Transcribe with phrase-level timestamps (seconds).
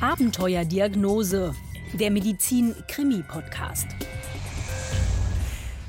[0.00, 1.56] Abenteuerdiagnose,
[1.94, 3.88] der Medizin-Krimi-Podcast.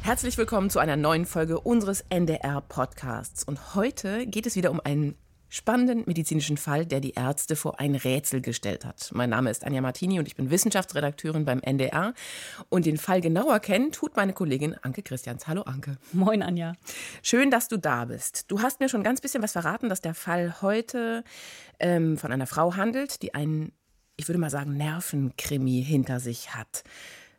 [0.01, 3.43] Herzlich willkommen zu einer neuen Folge unseres NDR-Podcasts.
[3.43, 5.13] Und heute geht es wieder um einen
[5.49, 9.09] spannenden medizinischen Fall, der die Ärzte vor ein Rätsel gestellt hat.
[9.13, 12.13] Mein Name ist Anja Martini und ich bin Wissenschaftsredakteurin beim NDR.
[12.69, 15.47] Und den Fall genauer kennen tut meine Kollegin Anke Christians.
[15.47, 15.97] Hallo Anke.
[16.13, 16.73] Moin Anja.
[17.23, 18.49] Schön, dass du da bist.
[18.49, 21.23] Du hast mir schon ganz bisschen was verraten, dass der Fall heute
[21.79, 23.71] ähm, von einer Frau handelt, die einen,
[24.19, 26.83] ich würde mal sagen, Nervenkrimi hinter sich hat.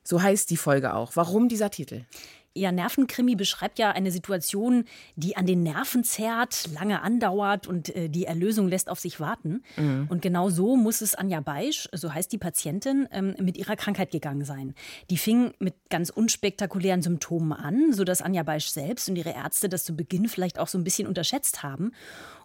[0.03, 1.15] So heißt die Folge auch.
[1.15, 2.05] Warum dieser Titel?
[2.53, 4.85] Ja, Nervenkrimi beschreibt ja eine Situation,
[5.15, 9.63] die an den Nerven zerrt, lange andauert und äh, die Erlösung lässt auf sich warten.
[9.77, 10.07] Mhm.
[10.09, 14.11] Und genau so muss es Anja Beisch, so heißt die Patientin, ähm, mit ihrer Krankheit
[14.11, 14.75] gegangen sein.
[15.11, 19.85] Die fing mit ganz unspektakulären Symptomen an, sodass Anja Beisch selbst und ihre Ärzte das
[19.85, 21.93] zu Beginn vielleicht auch so ein bisschen unterschätzt haben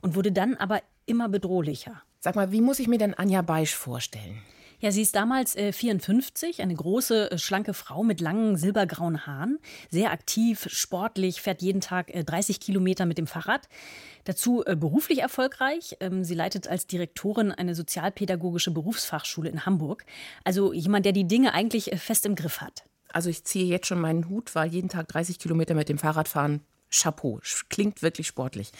[0.01, 2.03] und wurde dann aber immer bedrohlicher.
[2.25, 4.41] Sag mal, wie muss ich mir denn Anja Beisch vorstellen?
[4.79, 9.59] Ja, sie ist damals äh, 54, eine große, äh, schlanke Frau mit langen silbergrauen Haaren,
[9.91, 13.69] sehr aktiv, sportlich, fährt jeden Tag äh, 30 Kilometer mit dem Fahrrad.
[14.23, 15.97] Dazu äh, beruflich erfolgreich.
[15.99, 20.03] Ähm, sie leitet als Direktorin eine sozialpädagogische Berufsfachschule in Hamburg.
[20.43, 22.85] Also jemand, der die Dinge eigentlich äh, fest im Griff hat.
[23.13, 26.27] Also ich ziehe jetzt schon meinen Hut, weil jeden Tag 30 Kilometer mit dem Fahrrad
[26.27, 28.71] fahren Chapeau, klingt wirklich sportlich.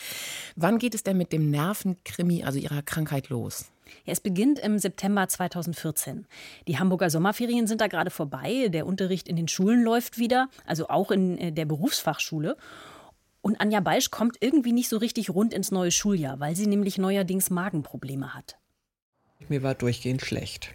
[0.56, 3.72] Wann geht es denn mit dem Nervenkrimi, also ihrer Krankheit, los?
[4.06, 6.26] Ja, es beginnt im September 2014.
[6.68, 8.70] Die Hamburger Sommerferien sind da gerade vorbei.
[8.70, 12.58] Der Unterricht in den Schulen läuft wieder, also auch in äh, der Berufsfachschule.
[13.42, 16.98] Und Anja Beisch kommt irgendwie nicht so richtig rund ins neue Schuljahr, weil sie nämlich
[16.98, 18.58] neuerdings Magenprobleme hat.
[19.50, 20.74] Mir war durchgehend schlecht.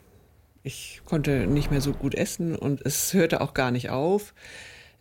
[0.63, 4.35] Ich konnte nicht mehr so gut essen und es hörte auch gar nicht auf.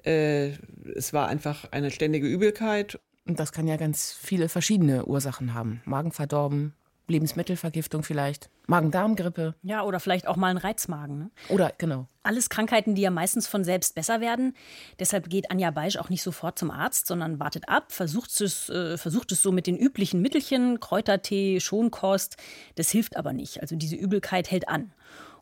[0.06, 0.54] Äh,
[0.96, 3.00] es war einfach eine ständige Übelkeit.
[3.26, 5.82] Und das kann ja ganz viele verschiedene Ursachen haben.
[5.86, 6.74] Magen verdorben,
[7.08, 9.56] Lebensmittelvergiftung vielleicht, Magen-Darm-Grippe.
[9.64, 11.18] Ja, oder vielleicht auch mal ein Reizmagen.
[11.18, 11.32] Ne?
[11.50, 12.08] Oder, genau.
[12.22, 14.56] Alles Krankheiten, die ja meistens von selbst besser werden.
[15.00, 18.98] Deshalb geht Anja Beisch auch nicht sofort zum Arzt, sondern wartet ab, versucht es, äh,
[18.98, 22.38] versucht es so mit den üblichen Mittelchen, Kräutertee, Schonkost.
[22.76, 23.62] Das hilft aber nicht.
[23.62, 24.94] Also diese Übelkeit hält an.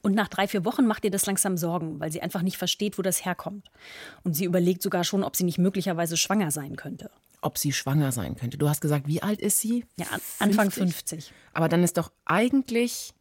[0.01, 2.97] Und nach drei, vier Wochen macht ihr das langsam Sorgen, weil sie einfach nicht versteht,
[2.97, 3.69] wo das herkommt.
[4.23, 7.09] Und sie überlegt sogar schon, ob sie nicht möglicherweise schwanger sein könnte
[7.41, 8.57] ob sie schwanger sein könnte.
[8.57, 9.85] Du hast gesagt, wie alt ist sie?
[9.97, 10.07] Ja,
[10.39, 11.25] Anfang 50.
[11.25, 11.33] 50.
[11.53, 13.13] Aber dann ist doch eigentlich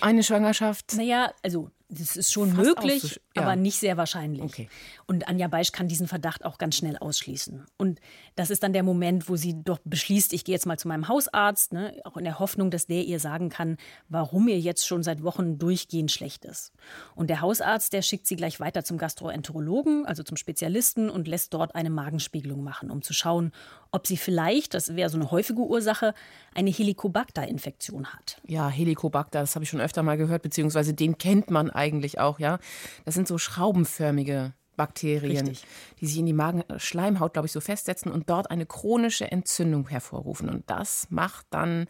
[0.00, 0.94] eine Schwangerschaft.
[0.94, 3.42] Naja, also das ist schon möglich, ja.
[3.42, 4.42] aber nicht sehr wahrscheinlich.
[4.42, 4.68] Okay.
[5.06, 7.64] Und Anja Beisch kann diesen Verdacht auch ganz schnell ausschließen.
[7.76, 8.00] Und
[8.34, 11.06] das ist dann der Moment, wo sie doch beschließt, ich gehe jetzt mal zu meinem
[11.06, 13.76] Hausarzt, ne, auch in der Hoffnung, dass der ihr sagen kann,
[14.08, 16.72] warum ihr jetzt schon seit Wochen durchgehend schlecht ist.
[17.14, 21.54] Und der Hausarzt, der schickt sie gleich weiter zum Gastroenterologen, also zum Spezialisten, und lässt
[21.54, 23.52] dort eine Magenspiegelung machen, um zu schauen,
[23.96, 26.14] ob sie vielleicht, das wäre so eine häufige Ursache,
[26.54, 28.40] eine Helicobacter-Infektion hat.
[28.46, 32.38] Ja, Helicobacter, das habe ich schon öfter mal gehört, beziehungsweise den kennt man eigentlich auch,
[32.38, 32.58] ja.
[33.06, 35.66] Das sind so schraubenförmige Bakterien, Richtig.
[36.00, 40.50] die sich in die Magenschleimhaut, glaube ich, so festsetzen und dort eine chronische Entzündung hervorrufen.
[40.50, 41.86] Und das macht dann,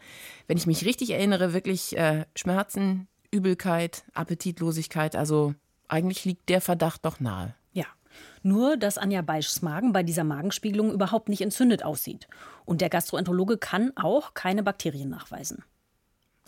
[0.47, 5.17] wenn ich mich richtig erinnere, wirklich äh, Schmerzen, Übelkeit, Appetitlosigkeit.
[5.17, 5.55] Also
[5.89, 7.57] eigentlich liegt der Verdacht doch nahe.
[8.47, 12.29] Nur, dass Anja Beischs Magen bei dieser Magenspiegelung überhaupt nicht entzündet aussieht.
[12.65, 15.65] Und der Gastroenterologe kann auch keine Bakterien nachweisen.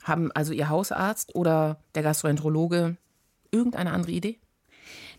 [0.05, 2.97] Haben also Ihr Hausarzt oder der Gastroenterologe
[3.51, 4.39] irgendeine andere Idee?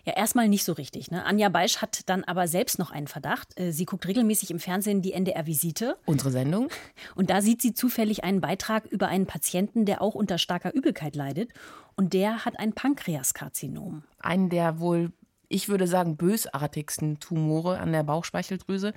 [0.06, 1.12] Ja, erstmal nicht so richtig.
[1.12, 1.26] Ne?
[1.26, 3.60] Anja Beisch hat dann aber selbst noch einen Verdacht.
[3.60, 5.98] Äh, sie guckt regelmäßig im Fernsehen die NDR-Visite.
[6.06, 6.70] Unsere Sendung.
[7.16, 11.18] Und da sieht sie zufällig einen Beitrag über einen Patienten, der auch unter starker Übelkeit
[11.18, 11.52] leidet.
[11.98, 14.04] Und der hat ein Pankreaskarzinom.
[14.20, 15.12] Einen der wohl,
[15.50, 18.94] ich würde sagen, bösartigsten Tumore an der Bauchspeicheldrüse.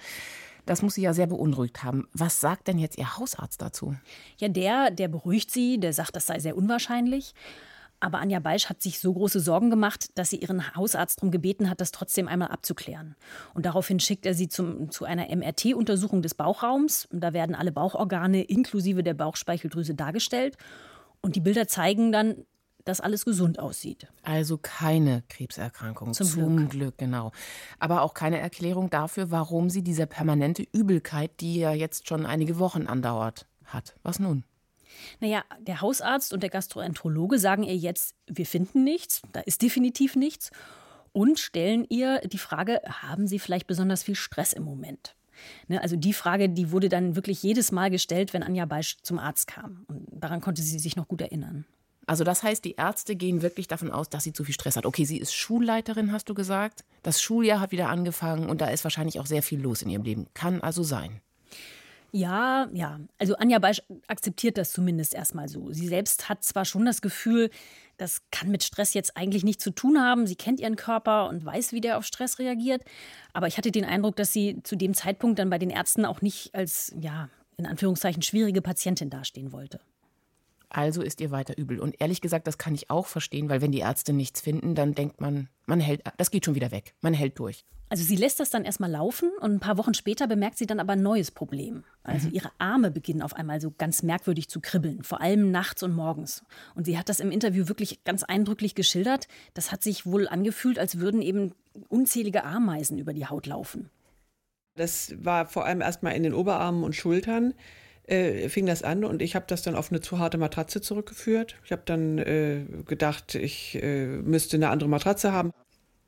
[0.66, 2.06] Das muss sie ja sehr beunruhigt haben.
[2.12, 3.96] Was sagt denn jetzt Ihr Hausarzt dazu?
[4.38, 7.34] Ja, der, der beruhigt sie, der sagt, das sei sehr unwahrscheinlich.
[7.98, 11.70] Aber Anja Beisch hat sich so große Sorgen gemacht, dass sie ihren Hausarzt darum gebeten
[11.70, 13.14] hat, das trotzdem einmal abzuklären.
[13.54, 17.06] Und daraufhin schickt er sie zum, zu einer MRT-Untersuchung des Bauchraums.
[17.12, 20.56] Da werden alle Bauchorgane inklusive der Bauchspeicheldrüse dargestellt.
[21.20, 22.44] Und die Bilder zeigen dann,
[22.84, 24.08] dass alles gesund aussieht.
[24.22, 26.14] Also keine Krebserkrankung.
[26.14, 26.70] Zum, Zum Glück.
[26.70, 27.32] Glück, genau.
[27.78, 32.58] Aber auch keine Erklärung dafür, warum sie diese permanente Übelkeit, die ja jetzt schon einige
[32.58, 33.94] Wochen andauert, hat.
[34.02, 34.44] Was nun?
[35.20, 40.16] Naja, der Hausarzt und der Gastroenterologe sagen ihr jetzt, wir finden nichts, da ist definitiv
[40.16, 40.50] nichts
[41.12, 45.14] und stellen ihr die Frage, haben Sie vielleicht besonders viel Stress im Moment?
[45.68, 49.18] Ne, also die Frage, die wurde dann wirklich jedes Mal gestellt, wenn Anja Beisch zum
[49.18, 49.84] Arzt kam.
[49.88, 51.64] Und daran konnte sie sich noch gut erinnern.
[52.06, 54.86] Also das heißt, die Ärzte gehen wirklich davon aus, dass sie zu viel Stress hat.
[54.86, 56.84] Okay, sie ist Schulleiterin, hast du gesagt.
[57.02, 60.02] Das Schuljahr hat wieder angefangen und da ist wahrscheinlich auch sehr viel los in ihrem
[60.02, 60.26] Leben.
[60.34, 61.20] Kann also sein.
[62.14, 63.00] Ja, ja.
[63.18, 65.72] Also Anja Beisch akzeptiert das zumindest erstmal so.
[65.72, 67.50] Sie selbst hat zwar schon das Gefühl,
[67.96, 70.26] das kann mit Stress jetzt eigentlich nichts zu tun haben.
[70.26, 72.82] Sie kennt ihren Körper und weiß, wie der auf Stress reagiert.
[73.32, 76.20] Aber ich hatte den Eindruck, dass sie zu dem Zeitpunkt dann bei den Ärzten auch
[76.20, 79.80] nicht als, ja, in Anführungszeichen schwierige Patientin dastehen wollte.
[80.74, 81.78] Also ist ihr weiter übel.
[81.80, 84.94] Und ehrlich gesagt, das kann ich auch verstehen, weil wenn die Ärzte nichts finden, dann
[84.94, 86.94] denkt man, man hält, das geht schon wieder weg.
[87.02, 87.64] Man hält durch.
[87.90, 90.80] Also sie lässt das dann erstmal laufen und ein paar Wochen später bemerkt sie dann
[90.80, 91.84] aber ein neues Problem.
[92.04, 92.34] Also mhm.
[92.34, 96.42] ihre Arme beginnen auf einmal so ganz merkwürdig zu kribbeln, vor allem nachts und morgens.
[96.74, 99.28] Und sie hat das im Interview wirklich ganz eindrücklich geschildert.
[99.52, 101.52] Das hat sich wohl angefühlt, als würden eben
[101.88, 103.90] unzählige Ameisen über die Haut laufen.
[104.74, 107.52] Das war vor allem erstmal in den Oberarmen und Schultern
[108.04, 111.56] äh, fing das an und ich habe das dann auf eine zu harte Matratze zurückgeführt.
[111.64, 115.52] Ich habe dann äh, gedacht, ich äh, müsste eine andere Matratze haben.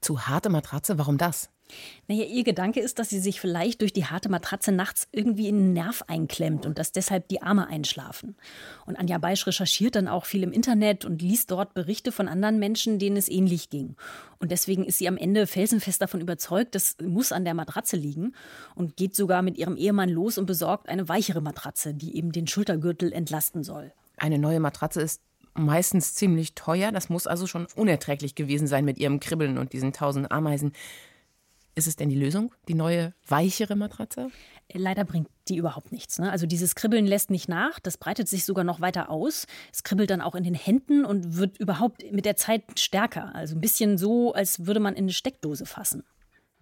[0.00, 0.98] Zu harte Matratze?
[0.98, 1.53] Warum das?
[2.08, 5.56] Naja, ihr Gedanke ist, dass sie sich vielleicht durch die harte Matratze nachts irgendwie in
[5.56, 8.36] einen Nerv einklemmt und dass deshalb die Arme einschlafen.
[8.86, 12.58] Und Anja Beisch recherchiert dann auch viel im Internet und liest dort Berichte von anderen
[12.58, 13.96] Menschen, denen es ähnlich ging.
[14.38, 18.34] Und deswegen ist sie am Ende felsenfest davon überzeugt, das muss an der Matratze liegen
[18.74, 22.46] und geht sogar mit ihrem Ehemann los und besorgt eine weichere Matratze, die eben den
[22.46, 23.92] Schultergürtel entlasten soll.
[24.18, 25.22] Eine neue Matratze ist
[25.54, 26.92] meistens ziemlich teuer.
[26.92, 30.72] Das muss also schon unerträglich gewesen sein mit ihrem Kribbeln und diesen tausend Ameisen.
[31.76, 34.30] Ist es denn die Lösung, die neue, weichere Matratze?
[34.72, 36.18] Leider bringt die überhaupt nichts.
[36.20, 36.30] Ne?
[36.30, 39.46] Also dieses Kribbeln lässt nicht nach, das breitet sich sogar noch weiter aus.
[39.72, 43.34] Es kribbelt dann auch in den Händen und wird überhaupt mit der Zeit stärker.
[43.34, 46.04] Also ein bisschen so, als würde man in eine Steckdose fassen.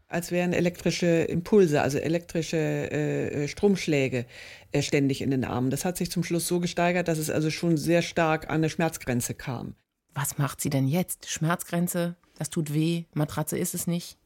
[0.09, 4.27] Als wären elektrische Impulse, also elektrische äh, Stromschläge
[4.73, 5.71] äh, ständig in den Armen.
[5.71, 8.71] Das hat sich zum Schluss so gesteigert, dass es also schon sehr stark an eine
[8.71, 9.75] Schmerzgrenze kam.
[10.15, 11.31] Was macht sie denn jetzt?
[11.31, 14.19] Schmerzgrenze, das tut weh, Matratze ist es nicht?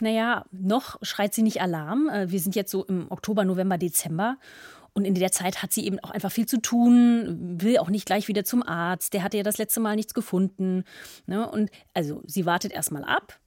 [0.00, 2.08] Naja, noch schreit sie nicht Alarm.
[2.08, 4.36] Äh, wir sind jetzt so im Oktober, November, Dezember.
[4.94, 8.06] Und in der Zeit hat sie eben auch einfach viel zu tun, will auch nicht
[8.06, 9.14] gleich wieder zum Arzt.
[9.14, 10.82] Der hatte ja das letzte Mal nichts gefunden.
[11.26, 11.48] Ne?
[11.48, 13.38] Und also sie wartet erstmal ab.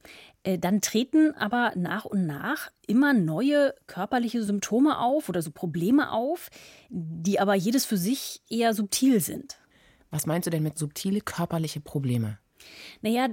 [0.44, 6.12] Äh, dann treten aber nach und nach immer neue körperliche Symptome auf oder so Probleme
[6.12, 6.50] auf,
[6.90, 9.60] die aber jedes für sich eher subtil sind.
[10.10, 12.38] Was meinst du denn mit subtile körperliche Probleme?
[13.02, 13.30] Naja,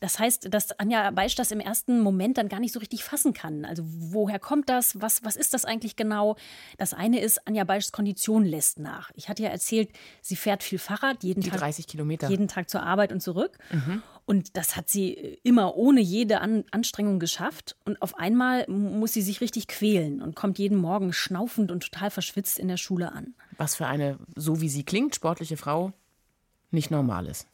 [0.00, 3.32] das heißt, dass Anja Beisch das im ersten Moment dann gar nicht so richtig fassen
[3.32, 3.64] kann.
[3.64, 5.00] Also woher kommt das?
[5.00, 6.36] Was, was ist das eigentlich genau?
[6.78, 9.10] Das eine ist, Anja Beischs Kondition lässt nach.
[9.14, 9.90] Ich hatte ja erzählt,
[10.22, 12.28] sie fährt viel Fahrrad, jeden, Die Tag, 30 Kilometer.
[12.28, 13.58] jeden Tag zur Arbeit und zurück.
[13.70, 14.02] Mhm.
[14.26, 17.76] Und das hat sie immer ohne jede An Anstrengung geschafft.
[17.84, 22.10] Und auf einmal muss sie sich richtig quälen und kommt jeden Morgen schnaufend und total
[22.10, 23.34] verschwitzt in der Schule an.
[23.56, 25.92] Was für eine, so wie sie klingt, sportliche Frau
[26.70, 27.46] nicht normal ist.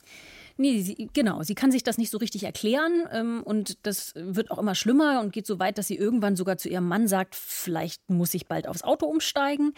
[0.58, 1.42] Nee, sie, genau.
[1.42, 5.20] Sie kann sich das nicht so richtig erklären ähm, und das wird auch immer schlimmer
[5.20, 8.46] und geht so weit, dass sie irgendwann sogar zu ihrem Mann sagt, vielleicht muss ich
[8.46, 9.74] bald aufs Auto umsteigen.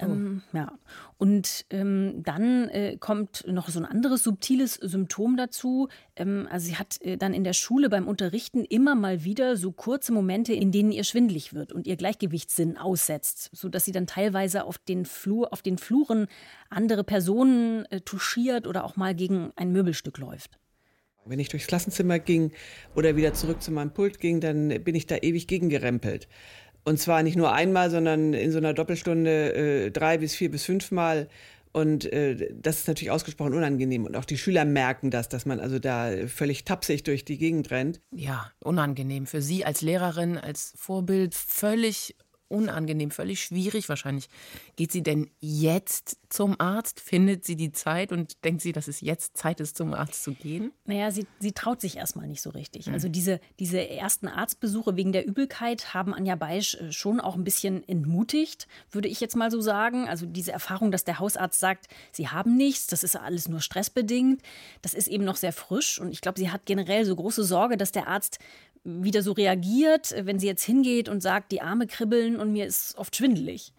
[0.00, 0.56] Ähm, oh.
[0.56, 0.72] Ja.
[1.18, 5.88] Und ähm, dann äh, kommt noch so ein anderes subtiles Symptom dazu.
[6.16, 9.72] Ähm, also sie hat äh, dann in der Schule beim Unterrichten immer mal wieder so
[9.72, 14.64] kurze Momente, in denen ihr schwindlig wird und ihr Gleichgewichtssinn aussetzt, sodass sie dann teilweise
[14.64, 16.26] auf den, Flur, auf den Fluren
[16.68, 20.58] andere Personen äh, touchiert oder auch mal gegen ein Möbelstück läuft.
[21.26, 22.52] Wenn ich durchs Klassenzimmer ging
[22.96, 26.28] oder wieder zurück zu meinem Pult ging, dann bin ich da ewig gegengerempelt.
[26.84, 30.64] Und zwar nicht nur einmal, sondern in so einer Doppelstunde äh, drei bis vier bis
[30.64, 31.28] fünfmal.
[31.72, 34.04] Und äh, das ist natürlich ausgesprochen unangenehm.
[34.04, 37.70] Und auch die Schüler merken das, dass man also da völlig tapsig durch die Gegend
[37.70, 38.00] rennt.
[38.10, 39.26] Ja, unangenehm.
[39.26, 42.16] Für Sie als Lehrerin, als Vorbild völlig
[42.50, 44.28] unangenehm, völlig schwierig wahrscheinlich.
[44.76, 47.00] Geht sie denn jetzt zum Arzt?
[47.00, 50.32] Findet sie die Zeit und denkt sie, dass es jetzt Zeit ist, zum Arzt zu
[50.32, 50.72] gehen?
[50.84, 52.86] Naja, sie, sie traut sich erstmal nicht so richtig.
[52.86, 52.94] Mhm.
[52.94, 57.44] Also diese, diese ersten Arztbesuche wegen der Übelkeit haben Anja Beisch äh, schon auch ein
[57.44, 60.08] bisschen entmutigt, würde ich jetzt mal so sagen.
[60.08, 64.42] Also diese Erfahrung, dass der Hausarzt sagt, sie haben nichts, das ist alles nur stressbedingt,
[64.82, 66.00] das ist eben noch sehr frisch.
[66.00, 68.38] Und ich glaube, sie hat generell so große Sorge, dass der Arzt
[68.84, 72.96] wieder so reagiert, wenn sie jetzt hingeht und sagt, die Arme kribbeln und mir ist
[72.96, 73.72] oft schwindelig.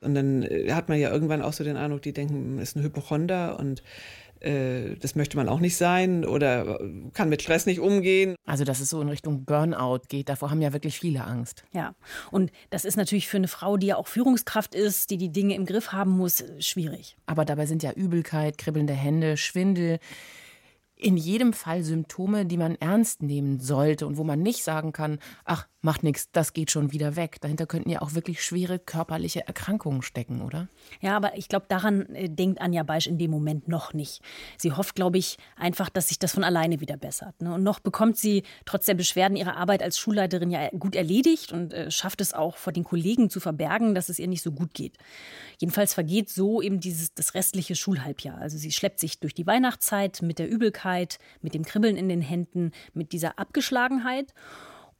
[0.00, 2.82] Und dann äh, hat man ja irgendwann auch so den Eindruck, die denken, ist ein
[2.82, 3.82] Hypochonder und
[4.40, 6.78] äh, das möchte man auch nicht sein oder
[7.12, 8.36] kann mit Stress nicht umgehen.
[8.46, 11.64] Also, dass es so in Richtung Burnout geht, davor haben ja wirklich viele Angst.
[11.72, 11.94] Ja,
[12.30, 15.54] und das ist natürlich für eine Frau, die ja auch Führungskraft ist, die die Dinge
[15.54, 17.16] im Griff haben muss, schwierig.
[17.26, 19.98] Aber dabei sind ja Übelkeit, kribbelnde Hände, Schwindel
[20.98, 25.18] in jedem Fall Symptome, die man ernst nehmen sollte und wo man nicht sagen kann,
[25.44, 27.40] ach, macht nichts, das geht schon wieder weg.
[27.40, 30.68] Dahinter könnten ja auch wirklich schwere körperliche Erkrankungen stecken, oder?
[31.00, 34.20] Ja, aber ich glaube, daran äh, denkt Anja Beisch in dem Moment noch nicht.
[34.56, 37.40] Sie hofft, glaube ich, einfach, dass sich das von alleine wieder bessert.
[37.40, 37.54] Ne?
[37.54, 41.72] Und noch bekommt sie trotz der Beschwerden ihre Arbeit als Schulleiterin ja gut erledigt und
[41.72, 44.74] äh, schafft es auch vor den Kollegen zu verbergen, dass es ihr nicht so gut
[44.74, 44.96] geht.
[45.58, 48.38] Jedenfalls vergeht so eben dieses das restliche Schulhalbjahr.
[48.38, 50.87] Also sie schleppt sich durch die Weihnachtszeit mit der Übelkeit,
[51.40, 54.34] mit dem Kribbeln in den Händen, mit dieser Abgeschlagenheit.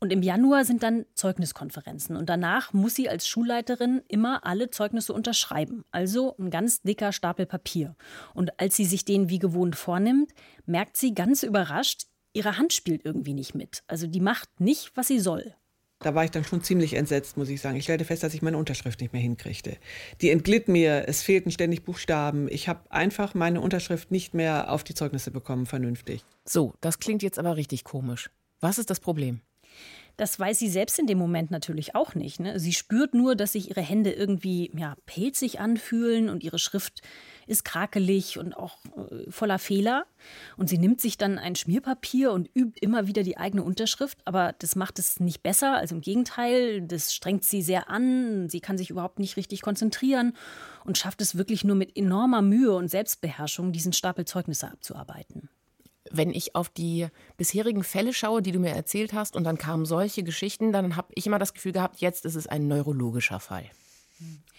[0.01, 2.17] Und im Januar sind dann Zeugniskonferenzen.
[2.17, 5.85] Und danach muss sie als Schulleiterin immer alle Zeugnisse unterschreiben.
[5.91, 7.97] Also ein ganz dicker Stapel Papier.
[8.35, 10.33] Und als sie sich den wie gewohnt vornimmt,
[10.67, 13.83] merkt sie ganz überrascht, ihre Hand spielt irgendwie nicht mit.
[13.89, 15.55] Also die macht nicht, was sie soll.
[16.01, 17.77] Da war ich dann schon ziemlich entsetzt, muss ich sagen.
[17.77, 19.79] Ich stellte fest, dass ich meine Unterschrift nicht mehr hinkriegte.
[20.21, 22.47] Die entglitt mir, es fehlten ständig Buchstaben.
[22.51, 26.25] Ich habe einfach meine Unterschrift nicht mehr auf die Zeugnisse bekommen, vernünftig.
[26.45, 28.31] So, das klingt jetzt aber richtig komisch.
[28.61, 29.41] Was ist das Problem?
[30.19, 32.41] Das weiß sie selbst in dem Moment natürlich auch nicht.
[32.41, 32.59] Ne?
[32.59, 37.03] Sie spürt nur, dass sich ihre Hände irgendwie ja, pelzig anfühlen und ihre Schrift
[37.47, 40.07] ist krakelig und auch äh, voller Fehler.
[40.57, 44.19] Und sie nimmt sich dann ein Schmierpapier und übt immer wieder die eigene Unterschrift.
[44.25, 45.77] Aber das macht es nicht besser.
[45.77, 48.49] Also im Gegenteil, das strengt sie sehr an.
[48.49, 50.35] Sie kann sich überhaupt nicht richtig konzentrieren
[50.85, 55.49] und schafft es wirklich nur mit enormer Mühe und Selbstbeherrschung, diesen Stapel Zeugnisse abzuarbeiten
[56.11, 59.85] wenn ich auf die bisherigen Fälle schaue, die du mir erzählt hast, und dann kamen
[59.85, 63.65] solche Geschichten, dann habe ich immer das Gefühl gehabt, jetzt ist es ein neurologischer Fall.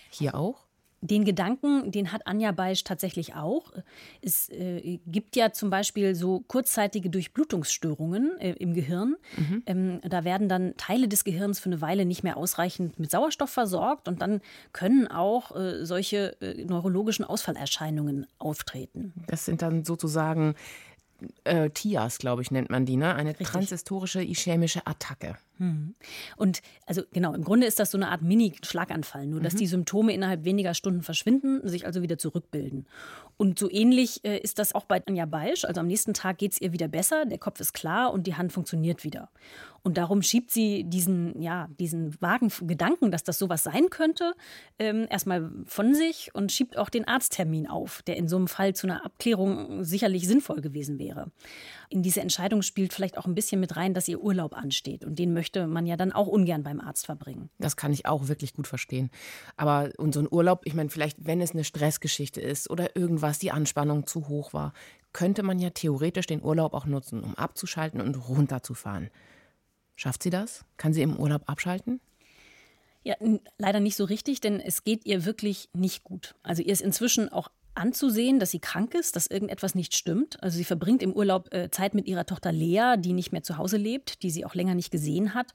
[0.09, 0.69] Hier auch?
[1.01, 3.71] Den Gedanken, den hat Anja Beisch tatsächlich auch.
[4.21, 9.15] Es äh, gibt ja zum Beispiel so kurzzeitige Durchblutungsstörungen äh, im Gehirn.
[9.37, 9.63] Mhm.
[9.65, 13.49] Ähm, da werden dann Teile des Gehirns für eine Weile nicht mehr ausreichend mit Sauerstoff
[13.49, 14.41] versorgt und dann
[14.73, 19.13] können auch äh, solche äh, neurologischen Ausfallerscheinungen auftreten.
[19.27, 20.55] Das sind dann sozusagen
[21.43, 23.15] äh, TIAS, glaube ich, nennt man die, ne?
[23.15, 23.47] Eine Richtig.
[23.47, 25.35] transhistorische ischämische Attacke.
[25.57, 25.95] Mhm.
[26.37, 29.57] Und also genau, im Grunde ist das so eine Art Mini-Schlaganfall, nur dass mhm.
[29.57, 32.87] die Symptome innerhalb weniger Stunden verschwinden, sich also wieder zurückbilden.
[33.37, 35.65] Und so ähnlich äh, ist das auch bei Anja Beisch.
[35.65, 38.35] Also am nächsten Tag geht es ihr wieder besser, der Kopf ist klar und die
[38.35, 39.29] Hand funktioniert wieder.
[39.83, 44.33] Und darum schiebt sie diesen, ja, diesen vagen Gedanken, dass das sowas sein könnte,
[44.77, 48.75] ähm, erstmal von sich und schiebt auch den Arzttermin auf, der in so einem Fall
[48.75, 51.31] zu einer Abklärung sicherlich sinnvoll gewesen wäre.
[51.89, 55.05] In diese Entscheidung spielt vielleicht auch ein bisschen mit rein, dass ihr Urlaub ansteht.
[55.05, 57.49] Und den möchte man ja dann auch ungern beim Arzt verbringen.
[57.57, 59.09] Das kann ich auch wirklich gut verstehen.
[59.57, 63.39] Aber und so ein Urlaub, ich meine, vielleicht, wenn es eine Stressgeschichte ist oder irgendwas,
[63.39, 64.73] die Anspannung zu hoch war,
[65.13, 69.09] könnte man ja theoretisch den Urlaub auch nutzen, um abzuschalten und runterzufahren.
[69.99, 70.63] Schafft sie das?
[70.77, 71.99] Kann sie im Urlaub abschalten?
[73.03, 73.15] Ja,
[73.57, 76.35] leider nicht so richtig, denn es geht ihr wirklich nicht gut.
[76.41, 80.41] Also ihr ist inzwischen auch anzusehen, dass sie krank ist, dass irgendetwas nicht stimmt.
[80.41, 83.57] Also sie verbringt im Urlaub äh, Zeit mit ihrer Tochter Lea, die nicht mehr zu
[83.57, 85.51] Hause lebt, die sie auch länger nicht gesehen hat.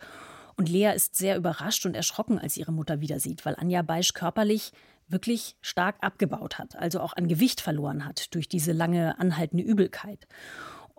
[0.56, 4.12] Und Lea ist sehr überrascht und erschrocken, als ihre Mutter wieder sieht, weil Anja Beisch
[4.12, 4.72] körperlich
[5.08, 10.26] wirklich stark abgebaut hat, also auch an Gewicht verloren hat durch diese lange anhaltende Übelkeit.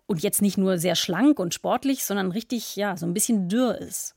[0.07, 3.79] Und jetzt nicht nur sehr schlank und sportlich, sondern richtig, ja, so ein bisschen dürr
[3.79, 4.15] ist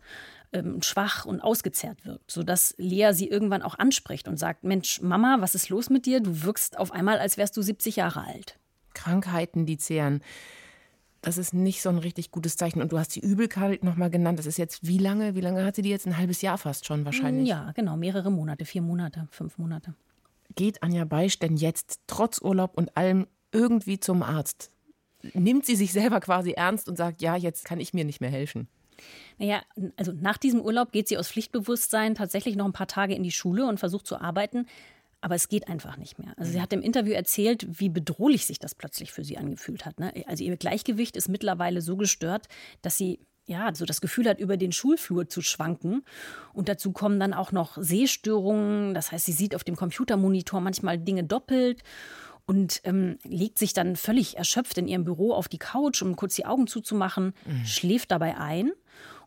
[0.52, 5.37] ähm, schwach und ausgezehrt wirkt, sodass Lea sie irgendwann auch anspricht und sagt, Mensch, Mama,
[5.40, 6.21] was ist los mit dir?
[6.21, 8.59] Du wirkst auf einmal, als wärst du 70 Jahre alt.
[8.95, 10.23] Krankheiten, die zehren.
[11.21, 12.80] Das ist nicht so ein richtig gutes Zeichen.
[12.80, 14.38] Und du hast die Übelkeit nochmal genannt.
[14.38, 15.35] Das ist jetzt wie lange?
[15.35, 16.07] Wie lange hat sie die jetzt?
[16.07, 17.49] Ein halbes Jahr fast schon wahrscheinlich.
[17.49, 17.97] Ja, genau.
[17.97, 18.64] Mehrere Monate.
[18.64, 19.95] Vier Monate, fünf Monate.
[20.54, 24.71] Geht Anja Beisch denn jetzt trotz Urlaub und allem irgendwie zum Arzt?
[25.34, 28.30] Nimmt sie sich selber quasi ernst und sagt, ja, jetzt kann ich mir nicht mehr
[28.30, 28.68] helfen?
[29.38, 29.62] Naja,
[29.96, 33.30] also nach diesem Urlaub geht sie aus Pflichtbewusstsein tatsächlich noch ein paar Tage in die
[33.30, 34.66] Schule und versucht zu arbeiten.
[35.20, 36.32] Aber es geht einfach nicht mehr.
[36.37, 39.98] Also sie hat im Interview erzählt, wie bedrohlich sich das plötzlich für sie angefühlt hat.
[39.98, 40.12] Ne?
[40.26, 42.46] Also ihr Gleichgewicht ist mittlerweile so gestört,
[42.82, 46.04] dass sie ja, so das Gefühl hat, über den Schulflur zu schwanken.
[46.52, 48.94] Und dazu kommen dann auch noch Sehstörungen.
[48.94, 51.82] Das heißt, sie sieht auf dem Computermonitor manchmal Dinge doppelt
[52.49, 56.35] und ähm, legt sich dann völlig erschöpft in ihrem Büro auf die Couch, um kurz
[56.35, 57.67] die Augen zuzumachen, mhm.
[57.67, 58.73] schläft dabei ein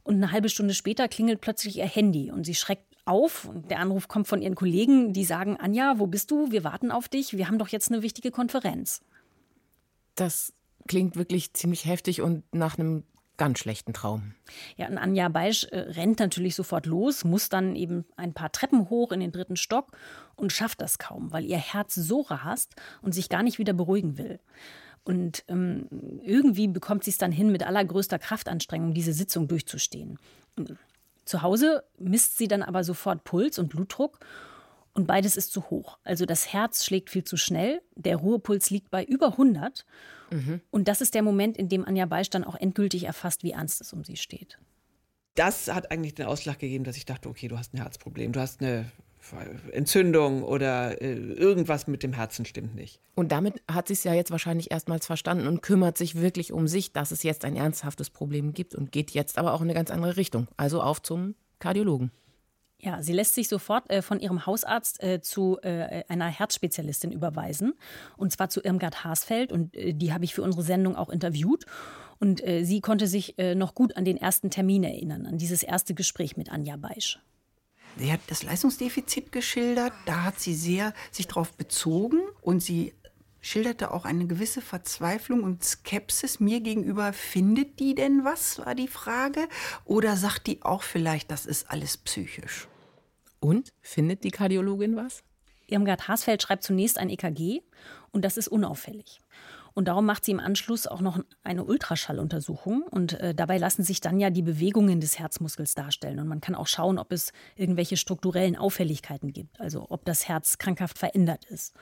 [0.02, 3.46] und eine halbe Stunde später klingelt plötzlich ihr Handy und sie schreckt auf.
[3.46, 6.52] Und der Anruf kommt von ihren Kollegen, die sagen: Anja, wo bist du?
[6.52, 7.38] Wir warten auf dich.
[7.38, 9.02] Wir haben doch jetzt eine wichtige Konferenz.
[10.16, 10.52] Das
[10.88, 13.04] klingt wirklich ziemlich heftig und nach einem
[13.42, 14.36] ganz schlechten Traum.
[14.78, 18.88] Ja, und Anja Beisch äh, rennt natürlich sofort los, muss dann eben ein paar Treppen
[18.92, 19.98] hoch in den dritten Stock
[20.36, 24.20] und schafft das kaum, weil ihr Herz so rast und sich gar nicht wieder beruhigen
[24.20, 24.40] will.
[25.06, 25.88] Und ähm,
[26.24, 30.20] irgendwie bekommt sie es dann hin, mit allergrößter Kraftanstrengung diese Sitzung durchzustehen.
[31.26, 34.20] Zu Hause misst sie dann aber sofort Puls und Blutdruck
[34.94, 35.98] Und beides ist zu hoch.
[36.04, 39.86] Also das Herz schlägt viel zu schnell, der Ruhepuls liegt bei über 100.
[40.32, 40.62] Mhm.
[40.70, 43.82] Und das ist der Moment, in dem Anja Beisch dann auch endgültig erfasst, wie ernst
[43.82, 44.60] es um sie steht.
[45.36, 48.42] Das hat eigentlich den Ausschlag gegeben, dass ich dachte, okay, du hast ein Herzproblem, du
[48.42, 48.92] hast eine
[49.72, 53.00] Entzündung oder äh, irgendwas mit dem Herzen stimmt nicht.
[53.16, 56.68] Und damit hat sie es ja jetzt wahrscheinlich erstmals verstanden und kümmert sich wirklich um
[56.68, 59.76] sich, dass es jetzt ein ernsthaftes Problem gibt und geht jetzt aber auch in eine
[59.76, 60.48] ganz andere Richtung.
[60.58, 62.12] Also auf zum Kardiologen.
[62.84, 67.74] Ja, sie lässt sich sofort äh, von ihrem Hausarzt äh, zu äh, einer Herzspezialistin überweisen.
[68.18, 69.52] Und zwar zu Irmgard Haasfeld.
[69.52, 71.66] Und äh, die habe ich für unsere Sendung auch interviewt.
[72.20, 75.62] Und äh, sie konnte sich äh, noch gut an den ersten Termin erinnern, an dieses
[75.62, 77.20] erste Gespräch mit Anja Beisch.
[77.98, 79.94] Sie hat das Leistungsdefizit geschildert.
[80.08, 82.20] Da hat sie sehr sich darauf bezogen.
[82.42, 82.94] Und sie
[83.42, 87.14] schilderte auch eine gewisse Verzweiflung und Skepsis mir gegenüber.
[87.14, 89.48] Findet die denn was, war die Frage.
[89.86, 92.68] Oder sagt die auch vielleicht, das ist alles psychisch?
[93.42, 95.24] Und findet die Kardiologin was?
[95.68, 97.62] Irmgard Haasfeld schreibt zunächst ein EKG
[98.12, 99.20] und das ist unauffällig.
[99.74, 102.84] Und darum macht sie im Anschluss auch noch eine Ultraschalluntersuchung.
[102.84, 106.20] Und äh, dabei lassen sich dann ja die Bewegungen des Herzmuskels darstellen.
[106.20, 110.58] Und man kann auch schauen, ob es irgendwelche strukturellen Auffälligkeiten gibt, also ob das Herz
[110.58, 111.74] krankhaft verändert ist.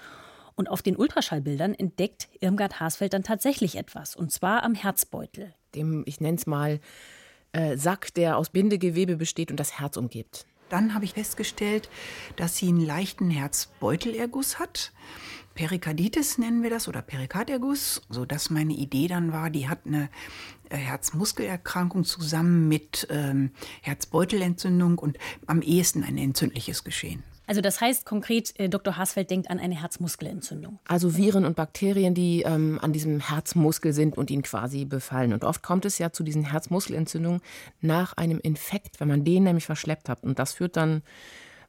[0.55, 5.53] Und auf den Ultraschallbildern entdeckt Irmgard Haasfeld dann tatsächlich etwas, und zwar am Herzbeutel.
[5.73, 6.81] Dem, ich nenne es mal,
[7.53, 10.45] äh, Sack, der aus Bindegewebe besteht und das Herz umgibt.
[10.69, 11.89] Dann habe ich festgestellt,
[12.35, 14.91] dass sie einen leichten Herzbeutelerguss hat.
[15.55, 20.09] Perikarditis nennen wir das oder Perikarderguss, sodass meine Idee dann war, die hat eine
[20.69, 27.23] äh, Herzmuskelerkrankung zusammen mit ähm, Herzbeutelentzündung und am ehesten ein entzündliches Geschehen.
[27.49, 28.95] Also das heißt konkret, äh, Dr.
[28.95, 30.77] Haasfeld denkt an eine Herzmuskelentzündung.
[30.87, 35.33] Also Viren und Bakterien, die ähm, an diesem Herzmuskel sind und ihn quasi befallen.
[35.33, 37.41] Und oft kommt es ja zu diesen Herzmuskelentzündungen
[37.81, 40.23] nach einem Infekt, wenn man den nämlich verschleppt hat.
[40.23, 41.01] Und das führt dann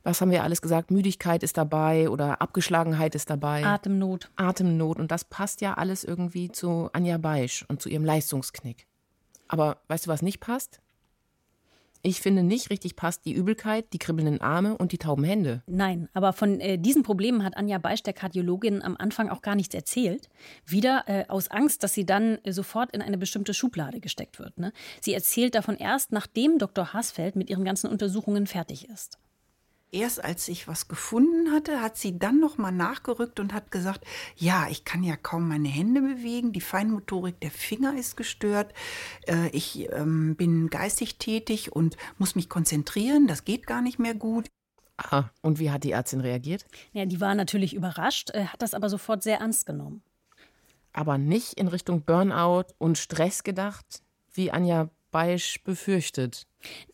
[0.02, 0.90] was haben wir alles gesagt?
[0.90, 3.64] Müdigkeit ist dabei oder Abgeschlagenheit ist dabei.
[3.64, 4.30] Atemnot.
[4.37, 4.99] Atemnot.
[4.99, 8.87] Und das passt ja alles irgendwie zu Anja Beisch und zu ihrem Leistungsknick.
[9.49, 10.80] Aber weißt du, was nicht passt?
[12.02, 15.62] Ich finde nicht richtig passt die Übelkeit, die kribbelnden Arme und die tauben Hände.
[15.66, 19.54] Nein, aber von äh, diesen Problemen hat Anja Beisch, der Kardiologin, am Anfang auch gar
[19.54, 20.28] nichts erzählt.
[20.64, 24.59] Wieder äh, aus Angst, dass sie dann äh, sofort in eine bestimmte Schublade gesteckt wird.
[24.59, 24.73] Ne?
[25.00, 26.92] Sie erzählt davon erst, nachdem Dr.
[26.92, 29.19] Haasfeld mit ihren ganzen Untersuchungen fertig ist
[29.92, 34.04] erst als ich was gefunden hatte, hat sie dann noch mal nachgerückt und hat gesagt,
[34.37, 38.73] ja, ich kann ja kaum meine Hände bewegen, die Feinmotorik der Finger ist gestört,
[39.26, 44.15] äh, ich ähm, bin geistig tätig und muss mich konzentrieren, das geht gar nicht mehr
[44.15, 44.47] gut.
[44.97, 45.30] Aha.
[45.41, 46.67] Und wie hat die Ärztin reagiert?
[46.93, 50.02] Ja, die war natürlich überrascht, äh, hat das aber sofort sehr ernst genommen.
[50.93, 56.46] Aber nicht in Richtung Burnout und Stress gedacht, wie Anja Beisch befürchtet.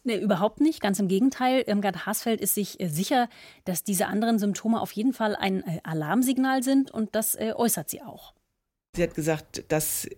[0.05, 0.81] Nee, überhaupt nicht.
[0.81, 1.63] Ganz im Gegenteil.
[1.67, 3.29] Irmgard Haasfeld ist sich äh, sicher,
[3.65, 7.91] dass diese anderen Symptome auf jeden Fall ein äh, Alarmsignal sind und das äh, äußert
[7.91, 8.33] sie auch.
[8.95, 10.09] Sie hat gesagt, das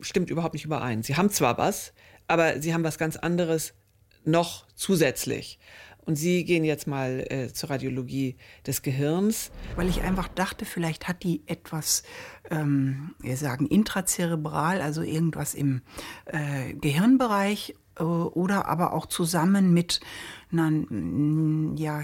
[0.00, 1.02] stimmt überhaupt nicht überein.
[1.02, 1.92] Sie haben zwar was,
[2.26, 3.74] aber sie haben was ganz anderes
[4.24, 5.58] noch zusätzlich.
[6.10, 8.34] Und Sie gehen jetzt mal äh, zur Radiologie
[8.66, 9.52] des Gehirns.
[9.76, 12.02] Weil ich einfach dachte, vielleicht hat die etwas,
[12.50, 15.82] ähm, wir sagen intrazerebral, also irgendwas im
[16.24, 20.00] äh, Gehirnbereich äh, oder aber auch zusammen mit
[20.50, 20.72] einer
[21.78, 22.02] ja,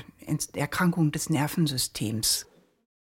[0.54, 2.46] Erkrankung des Nervensystems.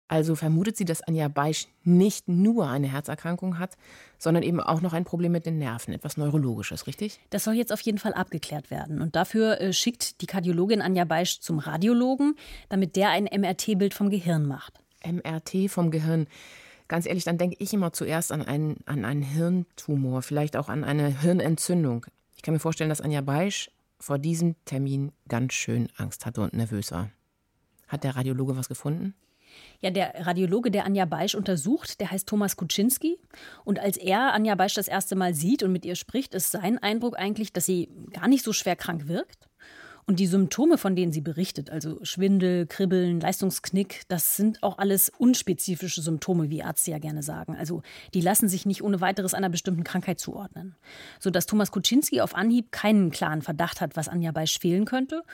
[0.08, 3.76] Also vermutet sie, dass Anja Beisch nicht nur eine Herzerkrankung hat,
[4.18, 7.20] sondern eben auch noch ein Problem mit den Nerven, etwas Neurologisches, richtig?
[7.28, 9.02] Das soll jetzt auf jeden Fall abgeklärt werden.
[9.02, 12.36] Und dafür äh, schickt die Kardiologin Anja Beisch zum Radiologen,
[12.70, 14.80] damit der ein MRT-Bild vom Gehirn macht.
[15.04, 16.26] MRT vom Gehirn.
[16.88, 20.84] Ganz ehrlich, dann denke ich immer zuerst an einen, an einen Hirntumor, vielleicht auch an
[20.84, 22.06] eine Hirnentzündung.
[22.34, 26.54] Ich kann mir vorstellen, dass Anja Beisch vor diesem Termin ganz schön Angst hatte und
[26.54, 27.10] nervös war.
[27.88, 29.14] Hat der Radiologe was gefunden?
[29.80, 33.18] Ja, der Radiologe, der Anja Beisch untersucht, der heißt Thomas Kuczynski.
[33.64, 36.78] Und als er Anja Beisch das erste Mal sieht und mit ihr spricht, ist sein
[36.78, 39.47] Eindruck eigentlich, dass sie gar nicht so schwer krank wirkt.
[40.08, 45.12] Und die Symptome, von denen sie berichtet, also Schwindel, Kribbeln, Leistungsknick, das sind auch alles
[45.18, 47.54] unspezifische Symptome, wie Ärzte ja gerne sagen.
[47.54, 47.82] Also
[48.14, 50.76] die lassen sich nicht ohne weiteres einer bestimmten Krankheit zuordnen.
[51.20, 55.24] Sodass Thomas Kuczynski auf Anhieb keinen klaren Verdacht hat, was Anja Beisch fehlen könnte.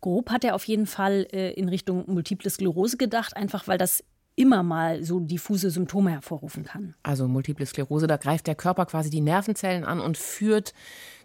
[0.00, 4.02] Grob hat er auf jeden Fall äh, in Richtung Multiple Sklerose gedacht, einfach weil das
[4.34, 6.96] immer mal so diffuse Symptome hervorrufen kann.
[7.04, 10.74] Also Multiple Sklerose, da greift der Körper quasi die Nervenzellen an und führt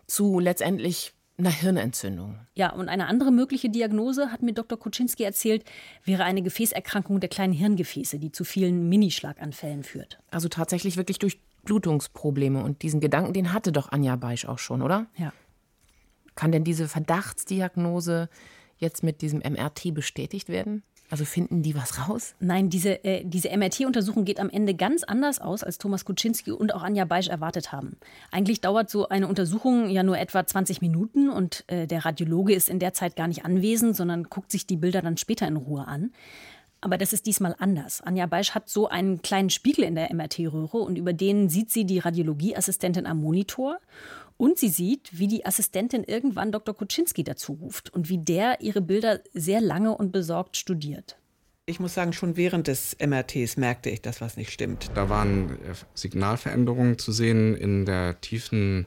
[0.06, 2.38] zu letztendlich einer Hirnentzündung.
[2.56, 4.78] Ja, und eine andere mögliche Diagnose, hat mir Dr.
[4.78, 5.64] Kuczynski erzählt,
[6.04, 10.20] wäre eine Gefäßerkrankung der kleinen Hirngefäße, die zu vielen Minischlaganfällen führt.
[10.32, 12.64] Also tatsächlich wirklich durch Blutungsprobleme.
[12.64, 15.08] Und diesen Gedanken, den hatte doch Anja Beisch auch schon, oder?
[15.18, 15.34] Ja.
[16.36, 18.30] Kann denn diese Verdachtsdiagnose
[18.78, 20.84] jetzt mit diesem MRT bestätigt werden?
[21.10, 22.36] Also finden die was raus?
[22.40, 26.74] Nein, diese, äh, diese MRT-Untersuchung geht am Ende ganz anders aus, als Thomas Kuczynski und
[26.74, 27.98] auch Anja Beisch erwartet haben.
[28.32, 32.70] Eigentlich dauert so eine Untersuchung ja nur etwa 20 Minuten und äh, der Radiologe ist
[32.70, 35.88] in der Zeit gar nicht anwesend, sondern guckt sich die Bilder dann später in Ruhe
[35.88, 36.12] an.
[36.82, 38.02] Aber das ist diesmal anders.
[38.02, 41.86] Anja Beisch hat so einen kleinen Spiegel in der MRT-Röhre und über den sieht sie
[41.86, 43.80] die Radiologieassistentin am Monitor.
[44.40, 46.74] Und sie sieht, wie die Assistentin irgendwann Dr.
[46.74, 51.20] Kuczynski dazu ruft und wie der ihre Bilder sehr lange und besorgt studiert.
[51.66, 54.92] Ich muss sagen, schon während des MRTs merkte ich, dass was nicht stimmt.
[54.96, 58.86] Da waren äh, Signalveränderungen zu sehen in der tiefen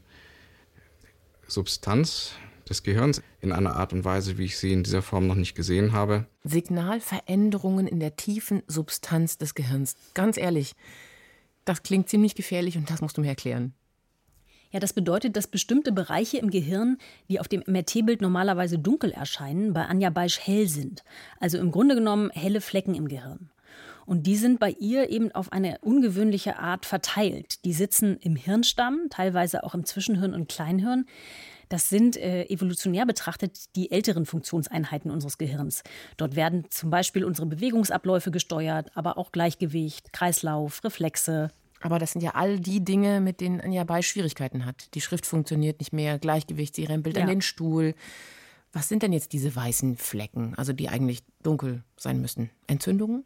[1.47, 2.33] Substanz
[2.67, 5.55] des Gehirns in einer Art und Weise, wie ich sie in dieser Form noch nicht
[5.55, 6.27] gesehen habe.
[6.45, 9.97] Signalveränderungen in der tiefen Substanz des Gehirns.
[10.15, 10.73] Ganz ehrlich,
[11.67, 13.75] das klingt ziemlich gefährlich und das musst du mir erklären.
[14.73, 16.97] Ja, das bedeutet, dass bestimmte Bereiche im Gehirn,
[17.29, 21.05] die auf dem MRT-Bild normalerweise dunkel erscheinen, bei Anja Beisch hell sind.
[21.41, 23.51] Also im Grunde genommen helle Flecken im Gehirn.
[24.07, 27.65] Und die sind bei ihr eben auf eine ungewöhnliche Art verteilt.
[27.65, 31.07] Die sitzen im Hirnstamm, teilweise auch im Zwischenhirn und Kleinhirn.
[31.69, 35.83] Das sind äh, evolutionär betrachtet die älteren Funktionseinheiten unseres Gehirns.
[36.17, 41.51] Dort werden zum Beispiel unsere Bewegungsabläufe gesteuert, aber auch Gleichgewicht, Kreislauf, Reflexe,
[41.83, 44.95] aber das sind ja all die Dinge, mit denen Anja Bay Schwierigkeiten hat.
[44.95, 47.23] Die Schrift funktioniert nicht mehr, Gleichgewicht, sie rempelt ja.
[47.23, 47.95] an den Stuhl.
[48.73, 52.51] Was sind denn jetzt diese weißen Flecken, also die eigentlich dunkel sein müssen?
[52.67, 53.25] Entzündungen?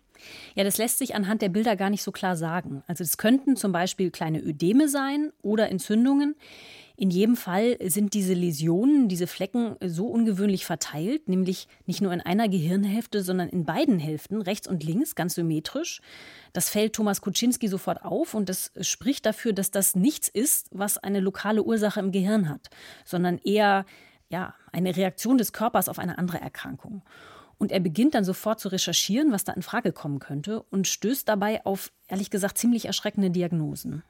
[0.54, 2.82] Ja, das lässt sich anhand der Bilder gar nicht so klar sagen.
[2.88, 6.34] Also es könnten zum Beispiel kleine Ödeme sein oder Entzündungen.
[6.98, 12.22] In jedem Fall sind diese Läsionen, diese Flecken so ungewöhnlich verteilt, nämlich nicht nur in
[12.22, 16.00] einer Gehirnhälfte, sondern in beiden Hälften, rechts und links, ganz symmetrisch.
[16.54, 20.96] Das fällt Thomas Kuczynski sofort auf und das spricht dafür, dass das nichts ist, was
[20.96, 22.70] eine lokale Ursache im Gehirn hat,
[23.04, 23.84] sondern eher
[24.30, 27.02] ja, eine Reaktion des Körpers auf eine andere Erkrankung.
[27.58, 31.28] Und er beginnt dann sofort zu recherchieren, was da in Frage kommen könnte und stößt
[31.28, 34.02] dabei auf, ehrlich gesagt, ziemlich erschreckende Diagnosen.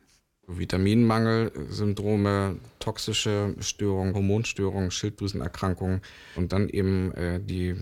[0.46, 6.02] Vitaminmangelsyndrome, toxische Störungen, Hormonstörungen, Schilddrüsenerkrankungen
[6.37, 7.74] und dann eben äh, die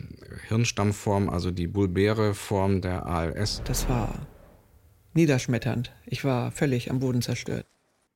[0.48, 3.62] Hirnstammform, also die bulbäre Form der ALS.
[3.64, 4.27] Das war
[5.12, 5.92] niederschmetternd.
[6.07, 7.66] Ich war völlig am Boden zerstört.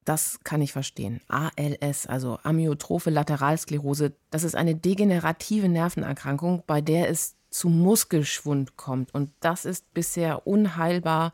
[0.04, 1.20] Das kann ich verstehen.
[1.28, 9.14] ALS, also Amyotrophe Lateralsklerose, das ist eine degenerative Nervenerkrankung, bei der es zu Muskelschwund kommt.
[9.14, 11.32] Und das ist bisher unheilbar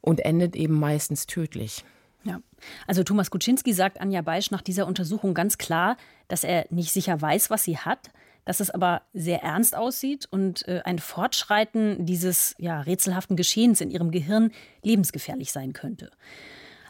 [0.00, 1.84] und endet eben meistens tödlich.
[2.24, 2.40] Ja,
[2.86, 5.96] also Thomas Kuczynski sagt Anja Beisch nach dieser Untersuchung ganz klar,
[6.28, 8.10] dass er nicht sicher weiß, was sie hat,
[8.44, 13.90] dass es aber sehr ernst aussieht und äh, ein Fortschreiten dieses ja, rätselhaften Geschehens in
[13.90, 16.10] ihrem Gehirn lebensgefährlich sein könnte.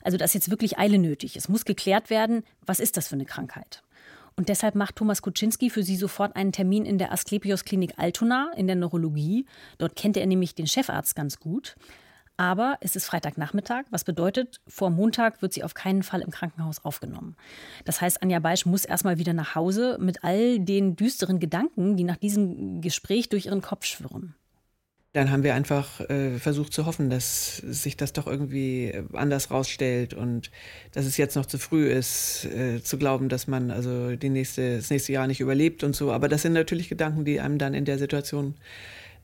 [0.02, 1.36] Also da ist jetzt wirklich Eile nötig.
[1.36, 3.82] Es muss geklärt werden, was ist das für eine Krankheit.
[4.36, 8.50] Und deshalb macht Thomas Kuczynski für sie sofort einen Termin in der Asklepios Klinik Altona
[8.56, 9.44] in der Neurologie.
[9.78, 11.76] Dort kennt er nämlich den Chefarzt ganz gut.
[12.40, 16.82] Aber es ist Freitagnachmittag, was bedeutet, vor Montag wird sie auf keinen Fall im Krankenhaus
[16.86, 17.36] aufgenommen.
[17.84, 22.04] Das heißt, Anja Beisch muss erstmal wieder nach Hause mit all den düsteren Gedanken, die
[22.04, 24.34] nach diesem Gespräch durch ihren Kopf schwirren.
[25.12, 30.14] Dann haben wir einfach äh, versucht zu hoffen, dass sich das doch irgendwie anders rausstellt
[30.14, 30.50] und
[30.92, 34.78] dass es jetzt noch zu früh ist, äh, zu glauben, dass man also die nächste,
[34.78, 36.10] das nächste Jahr nicht überlebt und so.
[36.10, 38.54] Aber das sind natürlich Gedanken, die einem dann in der Situation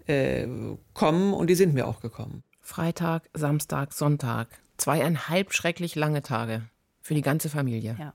[0.06, 0.46] äh,
[0.92, 2.42] kommen und die sind mir auch gekommen.
[2.66, 4.48] Freitag, Samstag, Sonntag.
[4.76, 6.62] Zweieinhalb schrecklich lange Tage
[7.00, 7.96] für die ganze Familie.
[7.96, 8.12] Ja.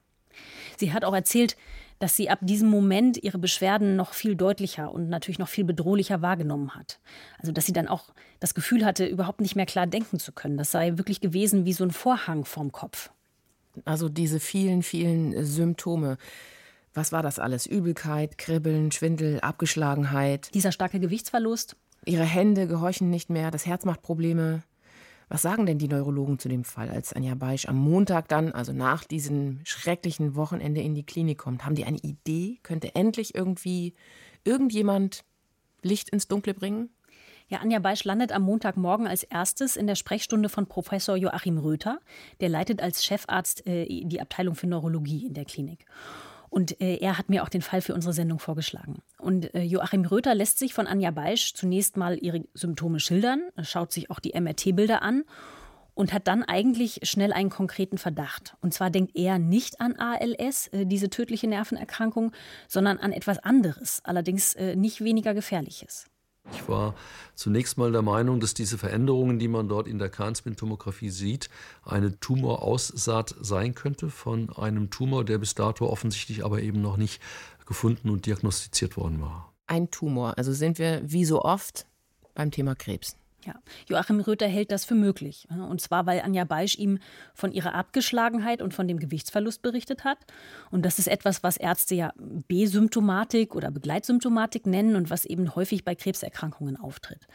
[0.77, 1.55] Sie hat auch erzählt,
[1.99, 6.21] dass sie ab diesem Moment ihre Beschwerden noch viel deutlicher und natürlich noch viel bedrohlicher
[6.21, 6.99] wahrgenommen hat.
[7.39, 10.57] Also dass sie dann auch das Gefühl hatte, überhaupt nicht mehr klar denken zu können.
[10.57, 13.09] Das sei wirklich gewesen wie so ein Vorhang vorm Kopf.
[13.85, 16.17] Also diese vielen, vielen Symptome.
[16.93, 17.67] Was war das alles?
[17.67, 20.53] Übelkeit, Kribbeln, Schwindel, Abgeschlagenheit.
[20.53, 21.77] Dieser starke Gewichtsverlust.
[22.05, 24.63] Ihre Hände gehorchen nicht mehr, das Herz macht Probleme.
[25.29, 28.73] Was sagen denn die Neurologen zu dem Fall, als Anja Beisch am Montag dann, also
[28.73, 31.63] nach diesem schrecklichen Wochenende in die Klinik kommt?
[31.63, 32.59] Haben die eine Idee?
[32.63, 33.93] Könnte endlich irgendwie
[34.43, 35.23] irgendjemand
[35.83, 36.89] Licht ins Dunkle bringen?
[37.47, 41.99] Ja, Anja Beisch landet am Montagmorgen als erstes in der Sprechstunde von Professor Joachim Röther.
[42.39, 45.85] Der leitet als Chefarzt äh, die Abteilung für Neurologie in der Klinik.
[46.51, 49.01] Und äh, er hat mir auch den Fall für unsere Sendung vorgeschlagen.
[49.17, 53.93] Und äh, Joachim Röther lässt sich von Anja Beisch zunächst mal ihre Symptome schildern, schaut
[53.93, 55.23] sich auch die MRT-Bilder an
[55.93, 58.57] und hat dann eigentlich schnell einen konkreten Verdacht.
[58.61, 62.33] Und zwar denkt er nicht an ALS, äh, diese tödliche Nervenerkrankung,
[62.67, 66.10] sondern an etwas anderes, allerdings äh, nicht weniger gefährliches.
[66.53, 66.95] Ich war
[67.35, 71.49] zunächst mal der Meinung, dass diese Veränderungen, die man dort in der Kernspin-Tomographie sieht,
[71.83, 77.21] eine Tumoraussaat sein könnte von einem Tumor, der bis dato offensichtlich aber eben noch nicht
[77.65, 79.53] gefunden und diagnostiziert worden war.
[79.67, 80.37] Ein Tumor.
[80.37, 81.85] Also sind wir wie so oft
[82.33, 83.15] beim Thema Krebs.
[83.45, 83.55] Ja,
[83.87, 85.47] Joachim Röther hält das für möglich.
[85.49, 86.99] Und zwar, weil Anja Beisch ihm
[87.33, 90.19] von ihrer Abgeschlagenheit und von dem Gewichtsverlust berichtet hat.
[90.69, 95.83] Und das ist etwas, was Ärzte ja B-Symptomatik oder Begleitsymptomatik nennen und was eben häufig
[95.83, 97.27] bei Krebserkrankungen auftritt.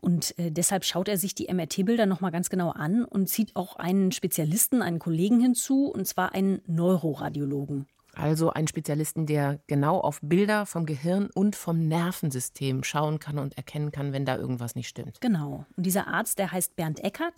[0.00, 3.76] Und äh, deshalb schaut er sich die MRT-Bilder nochmal ganz genau an und zieht auch
[3.76, 7.86] einen Spezialisten, einen Kollegen hinzu, und zwar einen Neuroradiologen.
[8.14, 13.56] Also einen Spezialisten, der genau auf Bilder vom Gehirn und vom Nervensystem schauen kann und
[13.56, 15.20] erkennen kann, wenn da irgendwas nicht stimmt.
[15.20, 15.64] Genau.
[15.76, 17.34] Und dieser Arzt, der heißt Bernd Eckert.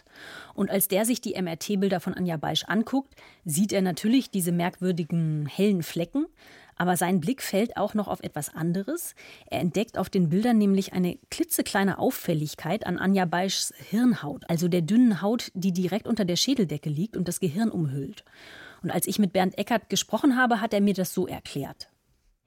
[0.53, 5.47] Und als der sich die MRT-Bilder von Anja Beisch anguckt, sieht er natürlich diese merkwürdigen
[5.47, 6.27] hellen Flecken.
[6.77, 9.15] Aber sein Blick fällt auch noch auf etwas anderes.
[9.47, 14.83] Er entdeckt auf den Bildern nämlich eine klitzekleine Auffälligkeit an Anja Beischs Hirnhaut, also der
[14.83, 18.25] dünnen Haut, die direkt unter der Schädeldecke liegt und das Gehirn umhüllt.
[18.85, 21.88] Und als ich mit Bernd Eckert gesprochen habe, hat er mir das so erklärt.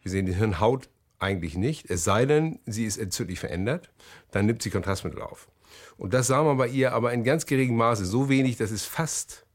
[0.04, 3.90] Wir sehen die Hirnhaut eigentlich nicht, es sei denn, sie ist entzündlich verändert,
[4.30, 5.50] dann nimmt sie Kontrastmittel auf.
[5.98, 8.86] Und das sah man bei ihr aber in ganz geringem Maße, so wenig, dass es
[8.86, 9.48] fast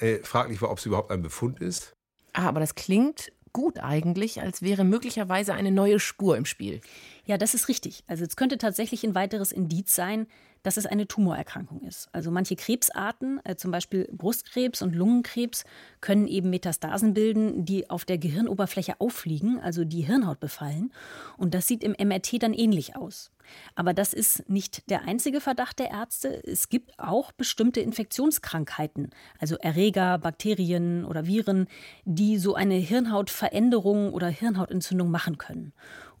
[0.00, 1.96] äh, fraglich war, ob es überhaupt ein Befund ist.
[2.34, 6.82] Ah, aber das klingt gut eigentlich, als wäre möglicherweise eine neue Spur im Spiel.
[7.24, 8.04] Ja, das ist richtig.
[8.06, 10.26] Also es könnte tatsächlich ein weiteres Indiz sein,
[10.66, 12.08] dass es eine Tumorerkrankung ist.
[12.12, 15.64] Also manche Krebsarten, äh, zum Beispiel Brustkrebs und Lungenkrebs,
[16.00, 20.92] können eben Metastasen bilden, die auf der Gehirnoberfläche auffliegen, also die Hirnhaut befallen.
[21.36, 23.30] Und das sieht im MRT dann ähnlich aus.
[23.76, 26.42] Aber das ist nicht der einzige Verdacht der Ärzte.
[26.44, 31.68] Es gibt auch bestimmte Infektionskrankheiten, also Erreger, Bakterien oder Viren,
[32.04, 35.72] die so eine Hirnhautveränderung oder Hirnhautentzündung machen können.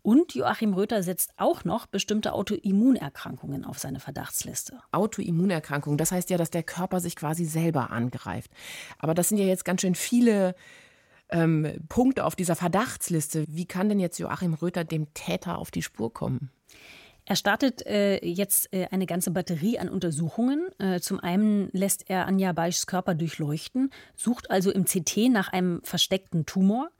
[0.06, 4.78] Und Joachim Röther setzt auch noch bestimmte Autoimmunerkrankungen auf seine Verdachtsliste.
[4.92, 8.52] Autoimmunerkrankungen, das heißt ja, dass der Körper sich quasi selber angreift.
[9.00, 10.54] Aber das sind ja jetzt ganz schön viele
[11.28, 13.46] ähm, Punkte auf dieser Verdachtsliste.
[13.48, 16.52] Wie kann denn jetzt Joachim Röther dem Täter auf die Spur kommen?
[17.24, 20.68] Er startet äh, jetzt äh, eine ganze Batterie an Untersuchungen.
[20.78, 25.80] Äh, zum einen lässt er Anja Beischs Körper durchleuchten, sucht also im CT nach einem
[25.82, 26.90] versteckten Tumor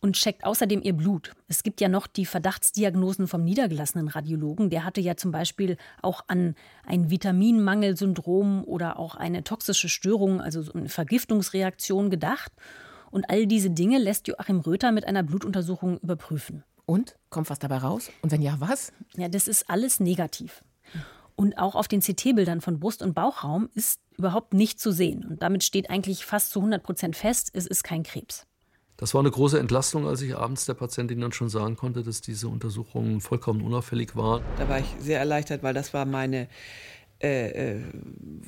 [0.00, 1.32] und checkt außerdem ihr Blut.
[1.48, 4.70] Es gibt ja noch die Verdachtsdiagnosen vom niedergelassenen Radiologen.
[4.70, 6.54] Der hatte ja zum Beispiel auch an
[6.84, 12.52] ein Vitaminmangelsyndrom oder auch eine toxische Störung, also so eine Vergiftungsreaktion gedacht.
[13.10, 16.64] Und all diese Dinge lässt Joachim Röther mit einer Blutuntersuchung überprüfen.
[16.84, 17.16] Und?
[17.30, 18.10] Kommt was dabei raus?
[18.22, 18.92] Und wenn ja, was?
[19.16, 20.62] Ja, das ist alles negativ.
[21.34, 25.24] Und auch auf den CT-Bildern von Brust- und Bauchraum ist überhaupt nicht zu sehen.
[25.24, 28.46] Und damit steht eigentlich fast zu 100 Prozent fest, es ist kein Krebs.
[28.96, 32.22] Das war eine große Entlastung, als ich abends der Patientin dann schon sagen konnte, dass
[32.22, 34.40] diese Untersuchung vollkommen unauffällig war.
[34.58, 36.48] Da war ich sehr erleichtert, weil das war meine
[37.22, 37.82] äh, äh,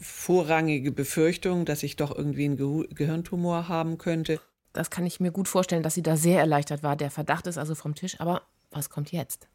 [0.00, 4.40] vorrangige Befürchtung, dass ich doch irgendwie einen Ge Gehirntumor haben könnte.
[4.72, 6.96] Das kann ich mir gut vorstellen, dass sie da sehr erleichtert war.
[6.96, 8.20] Der Verdacht ist also vom Tisch.
[8.20, 9.48] Aber was kommt jetzt?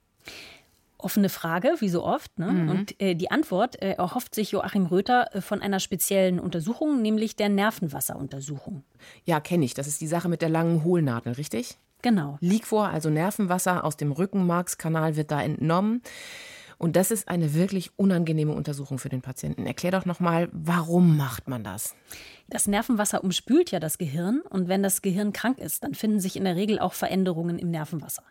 [1.03, 2.37] Offene Frage, wie so oft.
[2.39, 2.51] Ne?
[2.51, 2.69] Mhm.
[2.69, 7.35] Und äh, die Antwort äh, erhofft sich Joachim Röther äh, von einer speziellen Untersuchung, nämlich
[7.35, 8.83] der Nervenwasseruntersuchung.
[9.25, 9.73] Ja, kenne ich.
[9.73, 11.77] Das ist die Sache mit der langen Hohlnadel, richtig?
[12.01, 12.37] Genau.
[12.41, 16.01] Liquor, also Nervenwasser aus dem Rückenmarkskanal, wird da entnommen.
[16.77, 19.65] Und das ist eine wirklich unangenehme Untersuchung für den Patienten.
[19.65, 21.95] Erklär doch nochmal, warum macht man das?
[22.49, 26.35] Das Nervenwasser umspült ja das Gehirn und wenn das Gehirn krank ist, dann finden sich
[26.35, 28.23] in der Regel auch Veränderungen im Nervenwasser.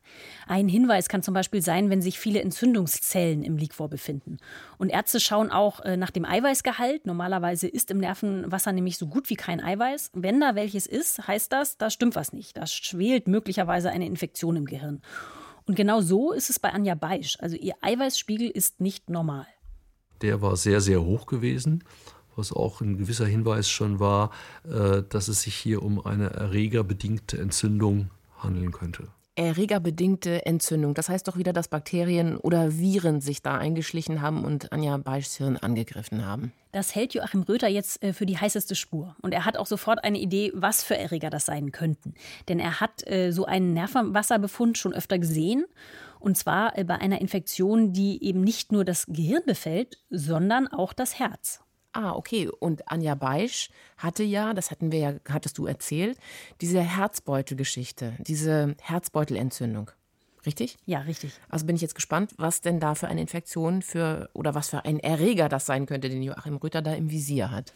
[0.46, 4.36] Ein Hinweis kann zum Beispiel sein, wenn sich viele Entzündungszellen im Liquor befinden.
[4.78, 7.06] Und Ärzte schauen auch äh, nach dem Eiweißgehalt.
[7.06, 10.10] Normalerweise ist im Nervenwasser nämlich so gut wie kein Eiweiß.
[10.14, 12.56] Wenn da welches ist, heißt das, da stimmt was nicht.
[12.56, 15.00] Da schwelt möglicherweise eine Infektion im Gehirn.
[15.66, 17.38] Und genau so ist es bei Anja Beisch.
[17.40, 19.46] Also ihr Eiweißspiegel ist nicht normal.
[20.20, 21.84] Der war sehr, sehr hoch gewesen,
[22.36, 24.30] was auch ein gewisser Hinweis schon war,
[24.64, 30.94] äh, dass es sich hier um eine erregerbedingte Entzündung handeln könnte erregerbedingte Entzündung.
[30.94, 35.36] Das heißt doch wieder, dass Bakterien oder Viren sich da eingeschlichen haben und Anja Beischs
[35.36, 36.52] Hirn angegriffen haben.
[36.72, 39.16] Das hält Joachim Röther jetzt äh, für die heißeste Spur.
[39.22, 42.14] Und er hat auch sofort eine Idee, was für Erreger das sein könnten.
[42.48, 45.64] Denn er hat äh, so einen Nervenwasserbefund schon öfter gesehen.
[46.18, 50.92] Und zwar äh, bei einer Infektion, die eben nicht nur das Gehirn befällt, sondern auch
[50.92, 51.60] das Herz.
[51.92, 52.48] Ah, okay.
[52.48, 56.18] Und Anja Beisch hatte ja, das hatten wir ja, hattest du erzählt,
[56.60, 59.90] diese Herzbeutelgeschichte, diese Herzbeutelentzündung.
[60.44, 60.76] Richtig?
[60.86, 61.32] Ja, richtig.
[61.48, 64.84] Also bin ich jetzt gespannt, was denn da für eine Infektion für oder was für
[64.84, 67.72] ein Erreger das sein könnte, den Joachim Rütter da im Visier hat.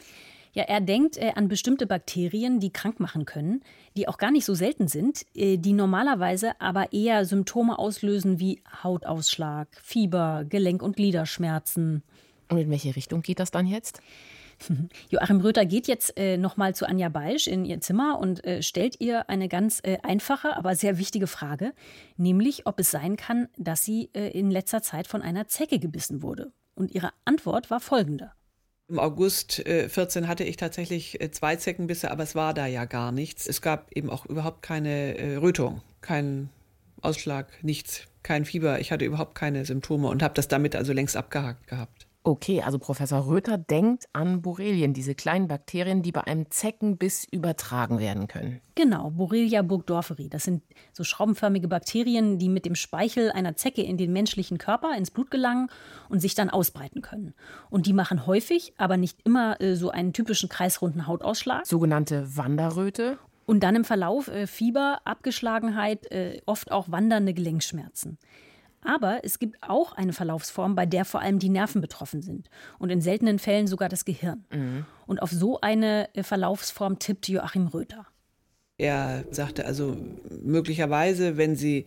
[0.52, 3.62] Ja, er denkt äh, an bestimmte Bakterien, die krank machen können,
[3.96, 8.62] die auch gar nicht so selten sind, äh, die normalerweise aber eher Symptome auslösen wie
[8.83, 12.02] Hautausschlag, Fieber, Gelenk- und Gliederschmerzen.
[12.49, 14.01] Und in welche Richtung geht das dann jetzt?
[15.11, 19.01] Joachim Röther geht jetzt äh, nochmal zu Anja Beisch in ihr Zimmer und äh, stellt
[19.01, 21.73] ihr eine ganz äh, einfache, aber sehr wichtige Frage,
[22.17, 26.23] nämlich ob es sein kann, dass sie äh, in letzter Zeit von einer Zecke gebissen
[26.23, 26.53] wurde.
[26.75, 28.33] Und ihre Antwort war folgende.
[28.89, 32.85] Im August äh, 14 hatte ich tatsächlich äh, zwei Zeckenbisse, aber es war da ja
[32.85, 33.47] gar nichts.
[33.49, 36.51] Es gab eben auch überhaupt keine äh, Rötung, keinen
[37.03, 38.81] Ausschlag, nichts, kein Fieber.
[38.81, 42.06] Ich hatte überhaupt keine Symptome und habe das damit also längst abgehakt gehabt.
[42.27, 48.01] Okay, also Professor Röther denkt an Borrelien, diese kleinen Bakterien, die bei einem Zeckenbiss übertragen
[48.01, 48.61] werden können.
[48.75, 50.29] Genau, Borrelia burgdorferi.
[50.29, 54.97] Das sind so schraubenförmige Bakterien, die mit dem Speichel einer Zecke in den menschlichen Körper,
[54.97, 55.69] ins Blut gelangen
[56.09, 57.33] und sich dann ausbreiten können.
[57.71, 61.65] Und die machen häufig, aber nicht immer äh, so einen typischen kreisrunden Hautausschlag.
[61.65, 63.19] Sogenannte Wanderröte.
[63.45, 68.19] Und dann im Verlauf äh, Fieber, Abgeschlagenheit, äh, oft auch wandernde Gelenkschmerzen.
[68.87, 72.90] Aber es gibt auch eine Verlaufsform, bei der vor allem die Nerven betroffen sind und
[72.90, 74.44] in seltenen Fällen sogar das Gehirn.
[74.53, 74.87] Mhm.
[75.07, 78.07] Und auf so eine äh, Verlaufsform tippt Joachim Röther.
[78.79, 79.96] Er sagte also
[80.42, 81.87] möglicherweise, wenn Sie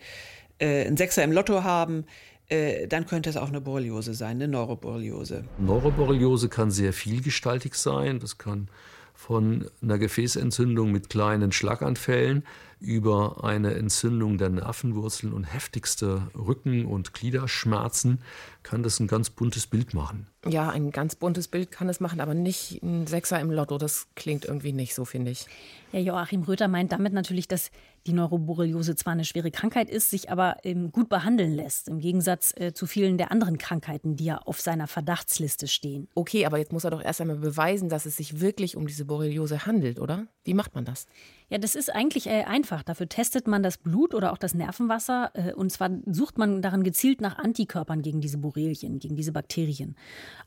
[0.58, 2.06] äh, einen Sechser im Lotto haben,
[2.50, 5.46] äh, dann könnte es auch eine Borreliose sein, eine Neuroborreliose.
[5.60, 8.20] Neuroborreliose kann sehr vielgestaltig sein.
[8.20, 8.70] Das kann
[9.14, 12.44] von einer Gefäßentzündung mit kleinen Schlaganfällen
[12.80, 18.22] über eine Entzündung der Nervenwurzeln und heftigste Rücken- und Gliederschmerzen
[18.64, 20.28] kann das ein ganz buntes Bild machen.
[20.48, 23.78] Ja, ein ganz buntes Bild kann es machen, aber nicht ein Sechser im Lotto.
[23.78, 25.46] Das klingt irgendwie nicht so, finde ich.
[25.92, 27.72] Ja, Joachim Röther meint damit natürlich, dass
[28.08, 32.54] die Neuroborreliose zwar eine schwere Krankheit ist, sich aber ähm, gut behandeln lässt, im Gegensatz
[32.56, 36.08] äh, zu vielen der anderen Krankheiten, die ja auf seiner Verdachtsliste stehen.
[36.16, 39.04] Okay, aber jetzt muss er doch erst einmal beweisen, dass es sich wirklich um diese
[39.04, 40.28] Borreliose handelt, oder?
[40.46, 41.08] Wie macht man das?
[41.50, 42.84] Ja, das ist eigentlich äh, einfach.
[42.84, 45.32] Dafür testet man das Blut oder auch das Nervenwasser.
[45.34, 49.96] Äh, und zwar sucht man daran gezielt nach Antikörpern gegen diese Borrelien, gegen diese Bakterien.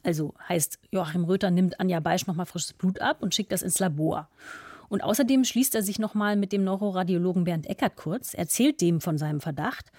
[0.05, 3.81] Also heißt, Joachim Röther nimmt Anja Beisch nochmal frisches Blut ab und schickt das ins
[3.81, 4.29] Labor.
[4.89, 9.19] Und außerdem schließt er sich nochmal mit dem Neuroradiologen Bernd Eckert kurz, erzählt dem von
[9.19, 9.91] seinem Verdacht.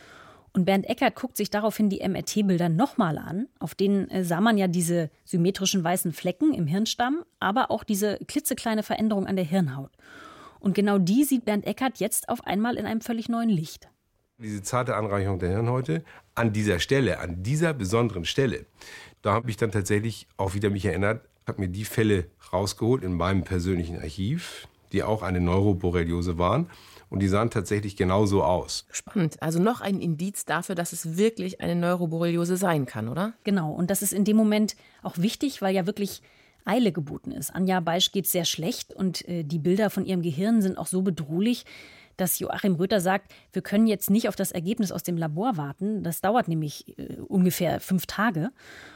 [0.53, 3.47] Und Bernd Eckert guckt sich daraufhin die MRT-Bilder nochmal an.
[3.59, 8.19] Auf denen äh, sah man ja diese symmetrischen weißen Flecken im Hirnstamm, aber auch diese
[8.27, 9.91] klitzekleine Veränderung an der Hirnhaut.
[10.63, 13.89] Und genau die sieht Bernd Eckert jetzt auf einmal in einem völlig neuen Licht.
[14.37, 18.65] Diese zarte Anreichung der Hirnhäute an dieser Stelle, an dieser besonderen Stelle,
[19.21, 23.13] da habe ich dann tatsächlich auch wieder mich erinnert, habe mir die Fälle rausgeholt in
[23.13, 26.69] meinem persönlichen Archiv, die auch eine Neuroborreliose waren.
[27.09, 28.85] Und die sahen tatsächlich genauso aus.
[28.89, 29.43] Spannend.
[29.43, 33.33] Also noch ein Indiz dafür, dass es wirklich eine Neuroborreliose sein kann, oder?
[33.43, 33.71] Genau.
[33.73, 36.23] Und das ist in dem Moment auch wichtig, weil ja wirklich
[36.65, 37.53] Eile geboten ist.
[37.53, 41.01] Anja Beisch geht sehr schlecht und äh, die Bilder von ihrem Gehirn sind auch so
[41.01, 41.65] bedrohlich,
[42.17, 46.03] dass Joachim Röther sagt, wir können jetzt nicht auf das Ergebnis aus dem Labor warten.
[46.03, 48.51] Das dauert nämlich äh, ungefähr fünf Tage.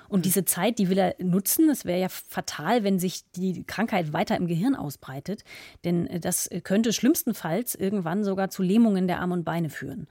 [0.07, 1.69] Und diese Zeit, die will er nutzen.
[1.69, 5.43] Es wäre ja fatal, wenn sich die Krankheit weiter im Gehirn ausbreitet.
[5.83, 10.07] Denn äh, das könnte schlimmstenfalls irgendwann sogar zu Lähmungen der Arme und Beine führen.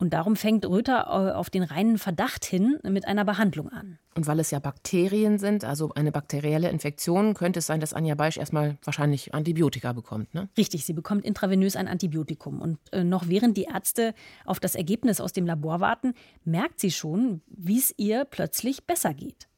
[0.00, 3.98] Und darum fängt Röther äh, auf den reinen Verdacht hin mit einer Behandlung an.
[4.14, 8.14] Und weil es ja Bakterien sind, also eine bakterielle Infektion, könnte es sein, dass Anja
[8.14, 10.48] Beisch erstmal wahrscheinlich Antibiotika bekommt, ne?
[10.56, 12.60] Richtig, sie bekommt intravenös ein Antibiotikum.
[12.60, 16.92] Und äh, noch während die Ärzte auf das Ergebnis aus dem Labor warten, merkt sie
[16.92, 19.48] schon, wie es ihr plötzlich besser geht.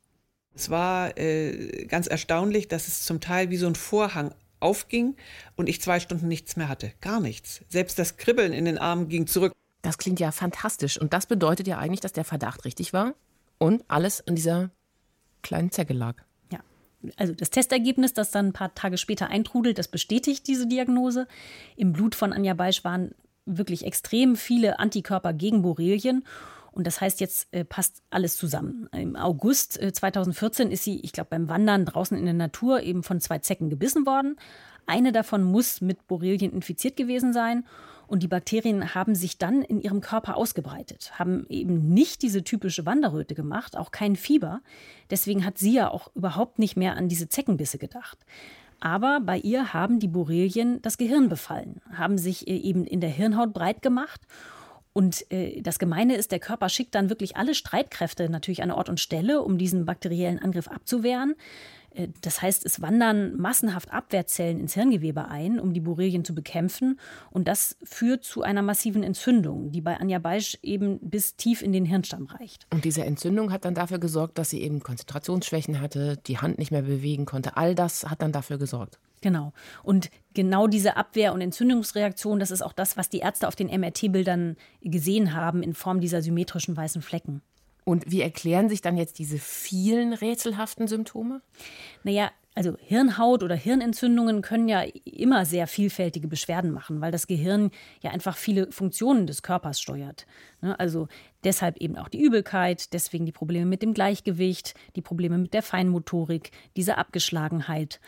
[0.54, 5.16] Es war äh, ganz erstaunlich, dass es zum Teil wie so ein Vorhang aufging
[5.56, 6.92] und ich zwei Stunden nichts mehr hatte.
[7.00, 7.62] Gar nichts.
[7.68, 9.52] Selbst das Kribbeln in den Armen ging zurück.
[9.82, 11.00] Das klingt ja fantastisch.
[11.00, 13.14] Und das bedeutet ja eigentlich, dass der Verdacht richtig war
[13.58, 14.70] und alles an dieser
[15.42, 16.16] kleinen Zecke lag.
[16.50, 16.60] Ja,
[17.16, 21.26] also das Testergebnis, das dann ein paar Tage später eintrudelt, das bestätigt diese Diagnose.
[21.76, 23.14] Im Blut von Anja Beisch waren
[23.46, 26.24] wirklich extrem viele Antikörper gegen Borrelien.
[26.72, 28.88] Und das heißt, jetzt äh, passt alles zusammen.
[28.92, 33.02] Im August äh, 2014 ist sie, ich glaube, beim Wandern draußen in der Natur eben
[33.02, 34.36] von zwei Zecken gebissen worden.
[34.86, 37.66] Eine davon muss mit Borrelien infiziert gewesen sein.
[38.10, 42.84] Und die Bakterien haben sich dann in ihrem Körper ausgebreitet, haben eben nicht diese typische
[42.84, 44.62] Wanderröte gemacht, auch kein Fieber.
[45.10, 48.18] Deswegen hat sie ja auch überhaupt nicht mehr an diese Zeckenbisse gedacht.
[48.80, 53.10] Aber bei ihr haben die Borrelien das Gehirn befallen, haben sich äh, eben in der
[53.10, 54.22] Hirnhaut breit gemacht.
[54.92, 58.88] Und äh, das Gemeine ist, der Körper schickt dann wirklich alle Streitkräfte natürlich an Ort
[58.88, 61.36] und Stelle, um diesen bakteriellen Angriff abzuwehren.
[61.94, 66.98] Äh, das heißt, es wandern massenhaft Abwehrzellen ins Hirngewebe ein, um die Borrelien zu bekämpfen.
[67.30, 71.72] Und das führt zu einer massiven Entzündung, die bei Anja Beisch eben bis tief in
[71.72, 72.66] den Hirnstamm reicht.
[72.72, 76.70] Und diese Entzündung hat dann dafür gesorgt, dass sie eben Konzentrationsschwächen hatte, die Hand nicht
[76.70, 77.56] mehr bewegen konnte.
[77.56, 78.98] All das hat dann dafür gesorgt.
[79.22, 79.52] Genau.
[79.82, 83.68] Und genau diese Abwehr- und Entzündungsreaktion, das ist auch das, was die Ärzte auf den
[83.68, 87.42] MRT-Bildern gesehen haben in Form dieser symmetrischen weißen Flecken.
[87.90, 91.42] Und wie erklären sich dann jetzt diese vielen rätselhaften Symptome?
[92.04, 97.72] Naja, also Hirnhaut oder Hirnentzündungen können ja immer sehr vielfältige Beschwerden machen, weil das Gehirn
[98.00, 100.28] ja einfach viele Funktionen des Körpers steuert.
[100.60, 100.78] Ne?
[100.78, 101.08] Also
[101.42, 105.62] deshalb eben auch die Übelkeit, deswegen die Probleme mit dem Gleichgewicht, die Probleme mit der
[105.62, 107.98] Feinmotorik, diese Abgeschlagenheit.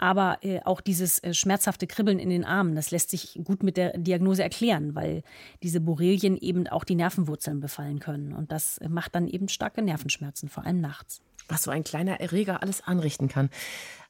[0.00, 3.76] Aber äh, auch dieses äh, schmerzhafte Kribbeln in den Armen, das lässt sich gut mit
[3.76, 5.22] der Diagnose erklären, weil
[5.62, 8.32] diese Borrelien eben auch die Nervenwurzeln befallen können.
[8.32, 11.20] Und das macht dann eben starke Nervenschmerzen, vor allem nachts.
[11.48, 13.50] Was so ein kleiner Erreger alles anrichten kann.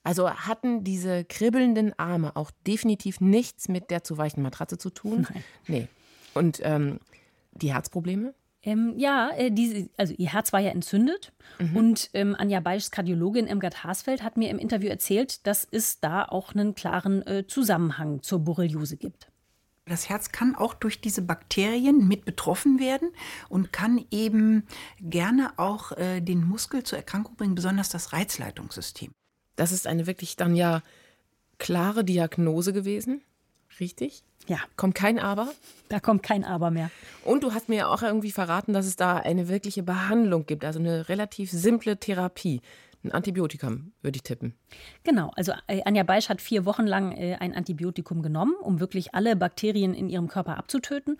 [0.05, 5.26] Also hatten diese kribbelnden Arme auch definitiv nichts mit der zu weichen Matratze zu tun?
[5.28, 5.45] Nein.
[5.66, 5.88] Nee.
[6.34, 7.01] Und ähm,
[7.53, 8.32] die Herzprobleme?
[8.63, 11.77] Ähm, ja, äh, diese, also ihr Herz war ja entzündet Mhm.
[11.77, 16.25] und ähm, Anja Beischs Kardiologin Irmgard Hasfeld hat mir im Interview erzählt, dass es da
[16.25, 19.31] auch einen klaren äh, Zusammenhang zur Borreliose gibt.
[19.87, 23.11] Das Herz kann auch durch diese Bakterien mit betroffen werden
[23.49, 24.67] und kann eben
[25.01, 29.11] gerne auch äh, den Muskel zur Erkrankung bringen, besonders das Reizleitungssystem.
[29.57, 30.83] Das ist eine wirklich dann ja
[31.59, 33.23] klare Diagnose gewesen.
[33.81, 34.23] Richtig?
[34.51, 35.46] Ja, Kommt kein Aber.
[35.90, 36.90] da kommt kein Aber mehr.
[37.24, 40.64] Und du hast mir ja auch irgendwie verraten, dass es da eine wirkliche Behandlung gibt,
[40.64, 42.61] also eine relativ simple Therapie.
[43.05, 44.57] Ein Antibiotikum, würde ich tippen.
[45.05, 49.14] Genau, also äh, Anja Beisch hat vier Wochen lang äh, ein Antibiotikum genommen, um wirklich
[49.14, 51.16] alle Bakterien in ihrem Körper abzutöten.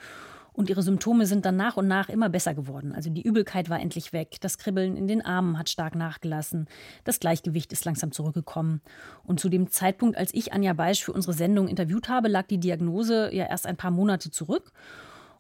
[0.61, 2.93] Und ihre Symptome sind dann nach und nach immer besser geworden.
[2.95, 6.69] Also die Übelkeit war endlich weg, das Kribbeln in den Armen hat stark nachgelassen,
[7.05, 8.83] das Gleichgewicht ist langsam zurückgekommen.
[9.25, 12.61] Und zu dem Zeitpunkt, als ich Anja Beisch für unsere Sendung interviewt habe, lag die
[12.61, 14.73] Diagnose ja erst ein paar Monate zurück.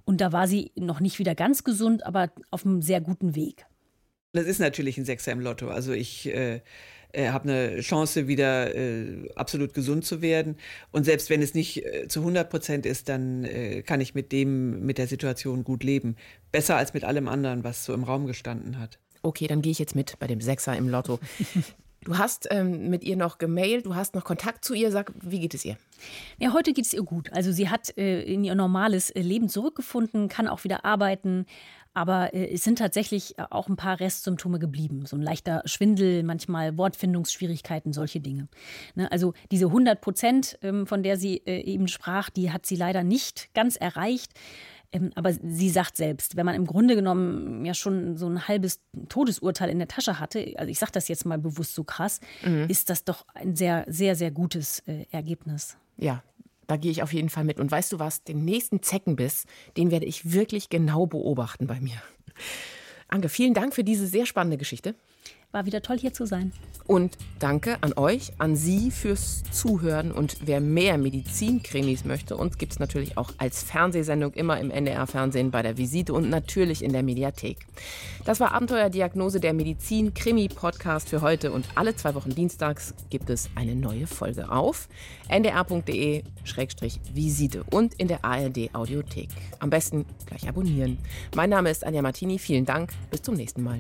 [0.07, 3.67] Und da war sie noch nicht wieder ganz gesund, aber auf einem sehr guten Weg.
[4.33, 5.69] Das ist natürlich ein Sechser im Lotto.
[5.69, 6.63] Also ich äh,
[7.13, 10.57] äh, habe eine Chance, wieder äh, absolut gesund zu werden.
[10.93, 14.33] Und selbst wenn es nicht äh, zu 100 Prozent ist, dann äh, kann ich mit
[14.33, 16.17] dem, mit der Situation gut leben.
[16.53, 18.99] Besser als mit allem anderen, was so im Raum gestanden hat.
[19.23, 21.19] Okay, dann gehe ich jetzt mit bei dem Sechser im Lotto.
[22.03, 24.91] Du hast ähm, mit ihr noch gemailt, du hast noch Kontakt zu ihr.
[24.91, 25.77] Sag, wie geht es ihr?
[26.39, 27.31] Ja, heute geht es ihr gut.
[27.33, 31.45] Also sie hat äh, in ihr normales äh, Leben zurückgefunden, kann auch wieder arbeiten.
[31.93, 35.05] Aber äh, es sind tatsächlich äh, auch ein paar Restsymptome geblieben.
[35.05, 38.49] So ein leichter Schwindel, manchmal Wortfindungsschwierigkeiten, solche Dinge.
[38.95, 42.77] Ne, also diese 100 Prozent, ähm, von der sie äh, eben sprach, die hat sie
[42.77, 44.33] leider nicht ganz erreicht.
[44.93, 48.81] Ähm, aber sie sagt selbst, wenn man im Grunde genommen ja schon so ein halbes
[49.09, 52.21] Todesurteil in der Tasche hatte, also ich sage das jetzt mal bewusst so krass,
[52.69, 55.77] ist das doch ein sehr, sehr, sehr gutes äh, Ergebnis.
[55.97, 56.23] Ja,
[56.67, 57.59] da gehe ich auf jeden Fall mit.
[57.59, 58.23] Und weißt du was?
[58.23, 59.45] Den nächsten Zeckenbiss,
[59.77, 62.01] den werde ich wirklich genau beobachten bei mir.
[63.09, 64.95] Anke, vielen Dank für diese sehr spannende Geschichte.
[65.53, 66.53] War wieder toll hier zu sein.
[66.87, 70.11] Und danke an euch, an Sie fürs Zuhören.
[70.11, 75.53] Und wer mehr Medizinkrimis möchte, uns gibt es natürlich auch als Fernsehsendung immer im NDR-Fernsehen
[75.53, 77.59] bei der Visite und natürlich in der Mediathek.
[78.25, 81.53] Das war Abenteuerdiagnose der Medizin-Krimi-Podcast für heute.
[81.53, 84.89] Und alle zwei Wochen dienstags gibt es eine neue Folge auf
[85.29, 86.25] ndr.de-visite
[87.71, 89.29] und in der ARD-Audiothek.
[89.61, 90.99] Am besten gleich abonnieren.
[91.37, 92.41] Mein Name ist Anja Martini.
[92.41, 92.91] Vielen Dank.
[93.11, 93.79] Bis zum nächsten Mal.